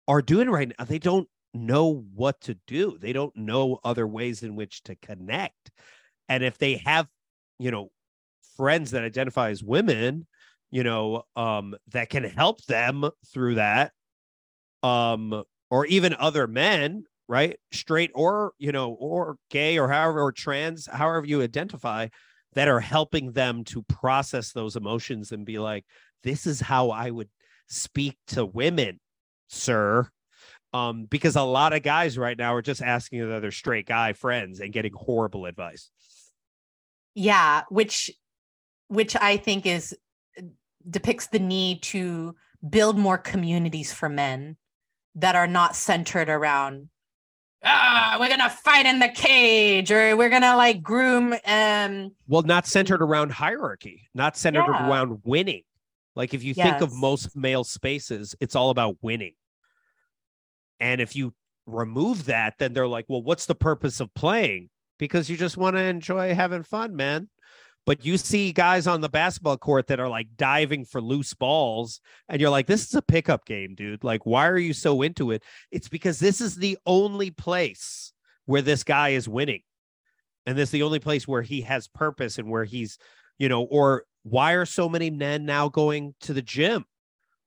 are 0.07 0.23
doing 0.23 0.49
right 0.49 0.73
now. 0.79 0.85
They 0.85 1.01
don't 1.01 1.29
know 1.53 2.05
what 2.15 2.41
to 2.43 2.57
do, 2.67 2.97
they 3.01 3.13
don't 3.13 3.37
know 3.37 3.81
other 3.83 4.07
ways 4.07 4.43
in 4.43 4.55
which 4.55 4.83
to 4.85 4.95
connect. 4.97 5.71
And 6.29 6.45
if 6.45 6.57
they 6.59 6.77
have, 6.85 7.09
you 7.59 7.71
know, 7.71 7.91
friends 8.57 8.93
that 8.93 9.03
identify 9.03 9.51
as 9.51 9.63
women, 9.63 10.27
you 10.71 10.85
know, 10.85 11.23
um, 11.35 11.75
that 11.93 12.11
can 12.11 12.25
help 12.25 12.65
them 12.67 13.09
through 13.33 13.57
that, 13.57 13.93
um, 14.83 15.43
or 15.71 15.87
even 15.87 16.15
other 16.15 16.47
men, 16.47 17.05
right, 17.29 17.59
straight 17.73 18.11
or 18.15 18.53
you 18.59 18.71
know, 18.71 18.93
or 18.93 19.37
gay 19.51 19.79
or 19.79 19.89
however, 19.89 20.21
or 20.21 20.33
trans, 20.33 20.87
however 20.87 21.27
you 21.27 21.43
identify, 21.43 22.09
that 22.55 22.69
are 22.69 22.81
helping 22.81 23.33
them 23.33 23.65
to 23.65 23.83
process 23.83 24.53
those 24.53 24.77
emotions 24.77 25.33
and 25.33 25.45
be 25.45 25.59
like, 25.59 25.85
this 26.23 26.47
is 26.47 26.61
how 26.61 26.91
I 26.91 27.11
would 27.11 27.29
speak 27.69 28.17
to 28.29 28.45
women, 28.45 29.01
sir. 29.49 30.09
Um, 30.75 31.05
because 31.05 31.37
a 31.37 31.43
lot 31.43 31.73
of 31.73 31.83
guys 31.83 32.19
right 32.19 32.37
now 32.37 32.55
are 32.55 32.63
just 32.63 32.83
asking 32.83 33.31
other 33.31 33.51
straight 33.51 33.87
guy 33.87 34.13
friends 34.13 34.61
and 34.61 34.73
getting 34.73 34.93
horrible 34.95 35.47
advice. 35.47 35.91
Yeah, 37.15 37.63
which 37.71 38.11
which 38.89 39.17
I 39.17 39.39
think 39.39 39.67
is 39.67 39.97
depicts 40.89 41.29
the 41.29 41.39
need 41.39 41.83
to 41.83 42.35
build 42.69 42.99
more 42.99 43.19
communities 43.19 43.93
for 43.93 44.09
men 44.09 44.57
that 45.15 45.37
are 45.37 45.47
not 45.47 45.77
centered 45.77 46.29
around 46.29 46.89
ah, 47.65 48.17
we're 48.21 48.29
gonna 48.29 48.51
fight 48.51 48.87
in 48.87 48.99
the 48.99 49.09
cage 49.09 49.91
or 49.91 50.17
we're 50.17 50.29
gonna 50.29 50.57
like 50.57 50.83
groom 50.83 51.35
um 51.47 52.11
well 52.27 52.43
not 52.43 52.67
centered 52.67 53.03
around 53.03 53.33
hierarchy 53.33 54.09
not 54.15 54.37
centered 54.37 54.65
yeah. 54.67 54.89
around 54.89 55.21
winning 55.25 55.63
like 56.15 56.35
if 56.35 56.43
you 56.43 56.55
yes. 56.57 56.69
think 56.69 56.83
of 56.83 56.93
most 56.95 57.37
male 57.37 57.65
spaces 57.65 58.35
it's 58.41 58.55
all 58.55 58.71
about 58.71 58.97
winning 59.03 59.35
and 60.81 61.01
if 61.01 61.17
you 61.17 61.35
remove 61.67 62.27
that 62.27 62.55
then 62.59 62.73
they're 62.73 62.89
like 62.89 63.05
well 63.09 63.23
what's 63.23 63.47
the 63.47 63.55
purpose 63.55 64.01
of 64.01 64.13
playing 64.15 64.69
because 64.99 65.29
you 65.29 65.37
just 65.37 65.57
want 65.57 65.77
to 65.77 65.83
enjoy 65.83 66.35
having 66.35 66.63
fun 66.63 66.95
man 66.97 67.29
but 67.89 68.05
you 68.05 68.19
see 68.19 68.53
guys 68.53 68.87
on 68.87 69.01
the 69.01 69.09
basketball 69.09 69.57
court 69.57 69.87
that 69.87 69.99
are 69.99 70.11
like 70.11 70.29
diving 70.37 70.85
for 70.85 71.01
loose 71.01 71.33
balls, 71.33 72.03
and 72.29 72.39
you're 72.39 72.51
like, 72.51 72.67
this 72.67 72.87
is 72.87 72.95
a 72.95 73.01
pickup 73.01 73.47
game, 73.47 73.75
dude. 73.75 74.05
Like, 74.05 74.27
why 74.27 74.47
are 74.47 74.59
you 74.59 74.75
so 74.75 75.01
into 75.01 75.31
it? 75.31 75.43
It's 75.71 75.89
because 75.89 76.19
this 76.19 76.43
is 76.43 76.55
the 76.55 76.77
only 76.85 77.31
place 77.31 78.13
where 78.45 78.61
this 78.61 78.85
guy 78.85 79.11
is 79.11 79.27
winning. 79.27 79.63
And 80.45 80.59
this 80.59 80.69
is 80.69 80.73
the 80.73 80.83
only 80.83 80.99
place 80.99 81.27
where 81.27 81.41
he 81.41 81.63
has 81.63 81.89
purpose 81.89 82.37
and 82.37 82.51
where 82.51 82.65
he's, 82.65 82.99
you 83.39 83.49
know, 83.49 83.63
or 83.63 84.05
why 84.23 84.53
are 84.53 84.67
so 84.67 84.91
many 84.91 85.09
men 85.09 85.47
now 85.47 85.71
going 85.71 86.15
to 86.21 86.35
the 86.35 86.43
gym? 86.43 86.85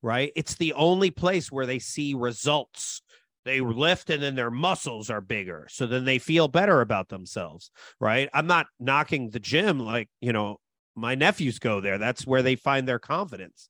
Right. 0.01 0.31
It's 0.35 0.55
the 0.55 0.73
only 0.73 1.11
place 1.11 1.51
where 1.51 1.67
they 1.67 1.77
see 1.77 2.15
results 2.15 3.03
they 3.43 3.61
lift 3.61 4.09
and 4.09 4.21
then 4.21 4.35
their 4.35 4.51
muscles 4.51 5.09
are 5.09 5.21
bigger 5.21 5.67
so 5.69 5.87
then 5.87 6.05
they 6.05 6.19
feel 6.19 6.47
better 6.47 6.81
about 6.81 7.09
themselves 7.09 7.71
right? 7.99 8.29
I'm 8.33 8.47
not 8.47 8.67
knocking 8.79 9.29
the 9.29 9.39
gym 9.39 9.79
like 9.79 10.09
you 10.19 10.33
know 10.33 10.57
my 10.95 11.15
nephews 11.15 11.59
go 11.59 11.81
there 11.81 11.97
that's 11.97 12.27
where 12.27 12.43
they 12.43 12.55
find 12.55 12.87
their 12.87 12.99
confidence 12.99 13.69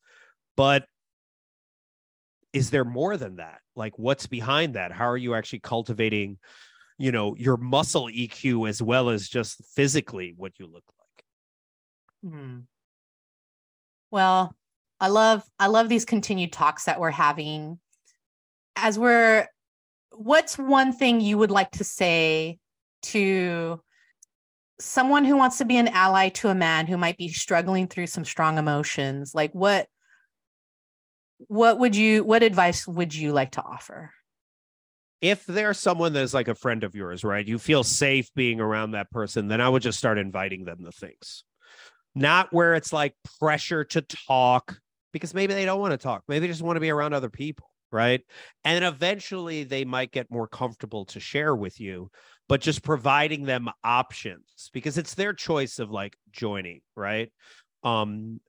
but 0.56 0.84
is 2.52 2.70
there 2.70 2.84
more 2.84 3.16
than 3.16 3.36
that? 3.36 3.60
Like 3.74 3.98
what's 3.98 4.26
behind 4.26 4.74
that? 4.74 4.92
How 4.92 5.08
are 5.08 5.16
you 5.16 5.34
actually 5.34 5.60
cultivating 5.60 6.38
you 6.98 7.10
know 7.10 7.34
your 7.36 7.56
muscle 7.56 8.08
eq 8.08 8.68
as 8.68 8.82
well 8.82 9.08
as 9.08 9.28
just 9.28 9.64
physically 9.74 10.34
what 10.36 10.52
you 10.58 10.66
look 10.66 10.84
like? 10.98 12.32
Hmm. 12.32 12.58
well 14.12 14.54
i 15.00 15.08
love 15.08 15.42
i 15.58 15.66
love 15.66 15.88
these 15.88 16.04
continued 16.04 16.52
talks 16.52 16.84
that 16.84 17.00
we're 17.00 17.10
having. 17.10 17.78
As 18.76 18.98
we're 18.98 19.48
what's 20.14 20.58
one 20.58 20.92
thing 20.92 21.20
you 21.20 21.38
would 21.38 21.50
like 21.50 21.70
to 21.72 21.84
say 21.84 22.58
to 23.02 23.80
someone 24.78 25.24
who 25.24 25.36
wants 25.36 25.58
to 25.58 25.64
be 25.64 25.76
an 25.76 25.88
ally 25.88 26.28
to 26.28 26.48
a 26.48 26.54
man 26.54 26.86
who 26.86 26.96
might 26.96 27.16
be 27.16 27.28
struggling 27.28 27.86
through 27.86 28.06
some 28.06 28.24
strong 28.24 28.58
emotions? 28.58 29.34
Like 29.34 29.52
what 29.52 29.86
what 31.48 31.78
would 31.78 31.96
you 31.96 32.24
what 32.24 32.42
advice 32.42 32.86
would 32.86 33.14
you 33.14 33.32
like 33.32 33.52
to 33.52 33.62
offer? 33.62 34.12
If 35.20 35.44
there's 35.46 35.78
someone 35.78 36.12
that's 36.12 36.34
like 36.34 36.48
a 36.48 36.54
friend 36.54 36.84
of 36.84 36.94
yours 36.94 37.24
right 37.24 37.46
you 37.46 37.58
feel 37.58 37.84
safe 37.84 38.32
being 38.34 38.60
around 38.60 38.92
that 38.92 39.10
person 39.10 39.48
then 39.48 39.60
i 39.60 39.68
would 39.68 39.82
just 39.82 39.98
start 39.98 40.18
inviting 40.18 40.64
them 40.64 40.84
to 40.84 40.92
things. 40.92 41.44
Not 42.14 42.52
where 42.52 42.74
it's 42.74 42.92
like 42.92 43.14
pressure 43.40 43.84
to 43.84 44.02
talk 44.02 44.78
because 45.12 45.32
maybe 45.32 45.54
they 45.54 45.64
don't 45.64 45.80
want 45.80 45.92
to 45.92 45.98
talk. 45.98 46.24
Maybe 46.28 46.40
they 46.40 46.52
just 46.52 46.62
want 46.62 46.76
to 46.76 46.80
be 46.80 46.90
around 46.90 47.14
other 47.14 47.30
people 47.30 47.71
right? 47.92 48.22
And 48.64 48.84
eventually 48.84 49.64
they 49.64 49.84
might 49.84 50.10
get 50.10 50.30
more 50.30 50.48
comfortable 50.48 51.04
to 51.06 51.20
share 51.20 51.54
with 51.54 51.78
you, 51.78 52.10
but 52.48 52.62
just 52.62 52.82
providing 52.82 53.44
them 53.44 53.68
options 53.84 54.70
because 54.72 54.98
it's 54.98 55.14
their 55.14 55.34
choice 55.34 55.78
of 55.78 55.90
like 55.90 56.16
joining, 56.32 56.80
right? 56.96 57.30
Um 57.84 58.40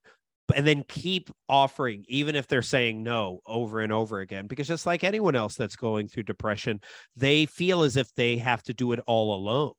and 0.55 0.67
then 0.67 0.83
keep 0.87 1.29
offering 1.47 2.03
even 2.07 2.35
if 2.35 2.47
they're 2.47 2.61
saying 2.61 3.01
no 3.01 3.39
over 3.45 3.79
and 3.79 3.91
over 3.93 4.19
again 4.19 4.45
because 4.45 4.67
just 4.67 4.85
like 4.85 5.03
anyone 5.03 5.35
else 5.35 5.55
that's 5.55 5.75
going 5.75 6.07
through 6.07 6.23
depression, 6.23 6.79
they 7.15 7.45
feel 7.45 7.83
as 7.83 7.97
if 7.97 8.13
they 8.15 8.37
have 8.37 8.61
to 8.63 8.73
do 8.73 8.91
it 8.91 8.99
all 9.07 9.35
alone. 9.35 9.73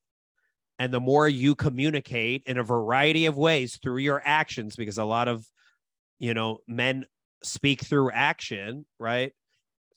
And 0.78 0.92
the 0.92 1.00
more 1.00 1.28
you 1.28 1.54
communicate 1.54 2.42
in 2.46 2.58
a 2.58 2.64
variety 2.64 3.26
of 3.26 3.36
ways 3.36 3.78
through 3.80 3.98
your 3.98 4.20
actions 4.24 4.74
because 4.74 4.98
a 4.98 5.04
lot 5.04 5.28
of 5.28 5.46
you 6.18 6.34
know 6.34 6.58
men 6.66 7.06
speak 7.42 7.82
through 7.82 8.10
action, 8.10 8.84
right? 8.98 9.32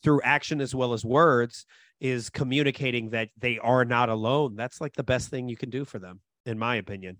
Through 0.07 0.21
action 0.23 0.61
as 0.61 0.73
well 0.73 0.93
as 0.93 1.03
words 1.03 1.65
is 1.99 2.29
communicating 2.29 3.09
that 3.09 3.27
they 3.37 3.59
are 3.59 3.83
not 3.83 4.07
alone. 4.07 4.55
That's 4.55 4.79
like 4.79 4.93
the 4.93 5.03
best 5.03 5.29
thing 5.29 5.49
you 5.49 5.57
can 5.57 5.69
do 5.69 5.83
for 5.83 5.99
them, 5.99 6.21
in 6.45 6.57
my 6.57 6.77
opinion. 6.77 7.17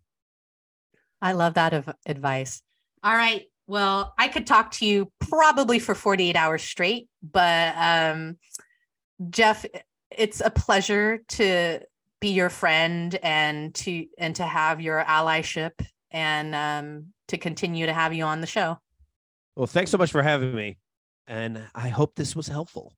I 1.22 1.34
love 1.34 1.56
that 1.56 1.74
of 1.74 1.90
advice. 2.06 2.62
All 3.04 3.14
right. 3.14 3.44
Well, 3.68 4.14
I 4.18 4.30
could 4.30 4.48
talk 4.48 4.72
to 4.76 4.86
you 4.86 5.12
probably 5.20 5.80
for 5.80 5.96
48 5.96 6.38
hours 6.38 6.64
straight, 6.64 7.10
but 7.22 7.76
um, 7.76 8.38
Jeff, 9.32 9.66
it's 10.10 10.40
a 10.40 10.50
pleasure 10.50 11.20
to 11.28 11.82
be 12.22 12.30
your 12.30 12.50
friend 12.50 13.20
and 13.22 13.76
to 13.76 14.06
and 14.18 14.34
to 14.38 14.44
have 14.44 14.80
your 14.80 15.04
allyship 15.04 15.72
and 16.12 16.56
um, 16.56 17.08
to 17.28 17.38
continue 17.38 17.86
to 17.86 17.94
have 17.94 18.14
you 18.14 18.24
on 18.24 18.40
the 18.40 18.48
show. 18.48 18.80
Well, 19.58 19.68
thanks 19.68 19.92
so 19.92 19.98
much 19.98 20.14
for 20.14 20.24
having 20.24 20.56
me. 20.56 20.78
And 21.28 21.62
I 21.76 21.90
hope 21.90 22.16
this 22.16 22.36
was 22.36 22.48
helpful. 22.48 22.94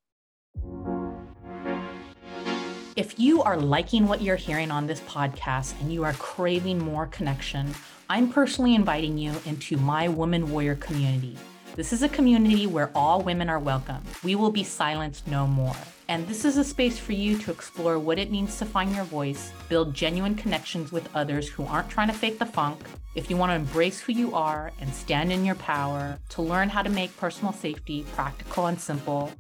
If 2.96 3.18
you 3.18 3.42
are 3.42 3.58
liking 3.58 4.08
what 4.08 4.22
you're 4.22 4.36
hearing 4.36 4.72
on 4.72 4.86
this 4.86 5.00
podcast 5.02 5.80
and 5.82 5.92
you 5.92 6.04
are 6.04 6.14
craving 6.14 6.80
more 6.80 7.08
connection, 7.08 7.74
I'm 8.10 8.32
personally 8.32 8.76
inviting 8.76 9.18
you 9.18 9.34
into 9.46 9.78
my 9.78 10.10
Woman 10.10 10.52
Warrior 10.52 10.76
community. 10.76 11.38
This 11.76 11.94
is 11.94 12.04
a 12.04 12.10
community 12.10 12.68
where 12.68 12.92
all 12.94 13.22
women 13.22 13.50
are 13.50 13.60
welcome. 13.60 14.04
We 14.24 14.36
will 14.36 14.52
be 14.52 14.64
silenced 14.64 15.28
no 15.28 15.48
more. 15.48 15.76
And 16.10 16.28
this 16.28 16.44
is 16.44 16.58
a 16.58 16.64
space 16.64 16.98
for 16.98 17.12
you 17.12 17.38
to 17.38 17.52
explore 17.52 18.00
what 18.00 18.18
it 18.18 18.32
means 18.32 18.58
to 18.58 18.66
find 18.66 18.96
your 18.96 19.04
voice, 19.04 19.52
build 19.70 19.94
genuine 19.94 20.34
connections 20.34 20.92
with 20.92 21.08
others 21.16 21.48
who 21.48 21.64
aren't 21.66 21.92
trying 21.92 22.08
to 22.08 22.16
fake 22.16 22.40
the 22.40 22.48
funk. 22.48 22.82
If 23.14 23.30
you 23.30 23.38
want 23.38 23.52
to 23.52 23.56
embrace 23.56 24.00
who 24.00 24.14
you 24.14 24.34
are 24.34 24.72
and 24.82 24.92
stand 24.92 25.32
in 25.32 25.46
your 25.46 25.54
power, 25.54 26.18
to 26.30 26.42
learn 26.42 26.68
how 26.68 26.82
to 26.82 26.90
make 26.90 27.16
personal 27.18 27.54
safety 27.54 28.08
practical 28.16 28.66
and 28.66 28.82
simple, 28.82 29.32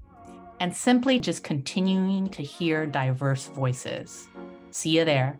and 0.59 0.75
simply 0.75 1.19
just 1.19 1.43
continuing 1.43 2.29
to 2.29 2.43
hear 2.43 2.85
diverse 2.85 3.47
voices. 3.47 4.27
See 4.69 4.91
you 4.91 5.05
there. 5.05 5.39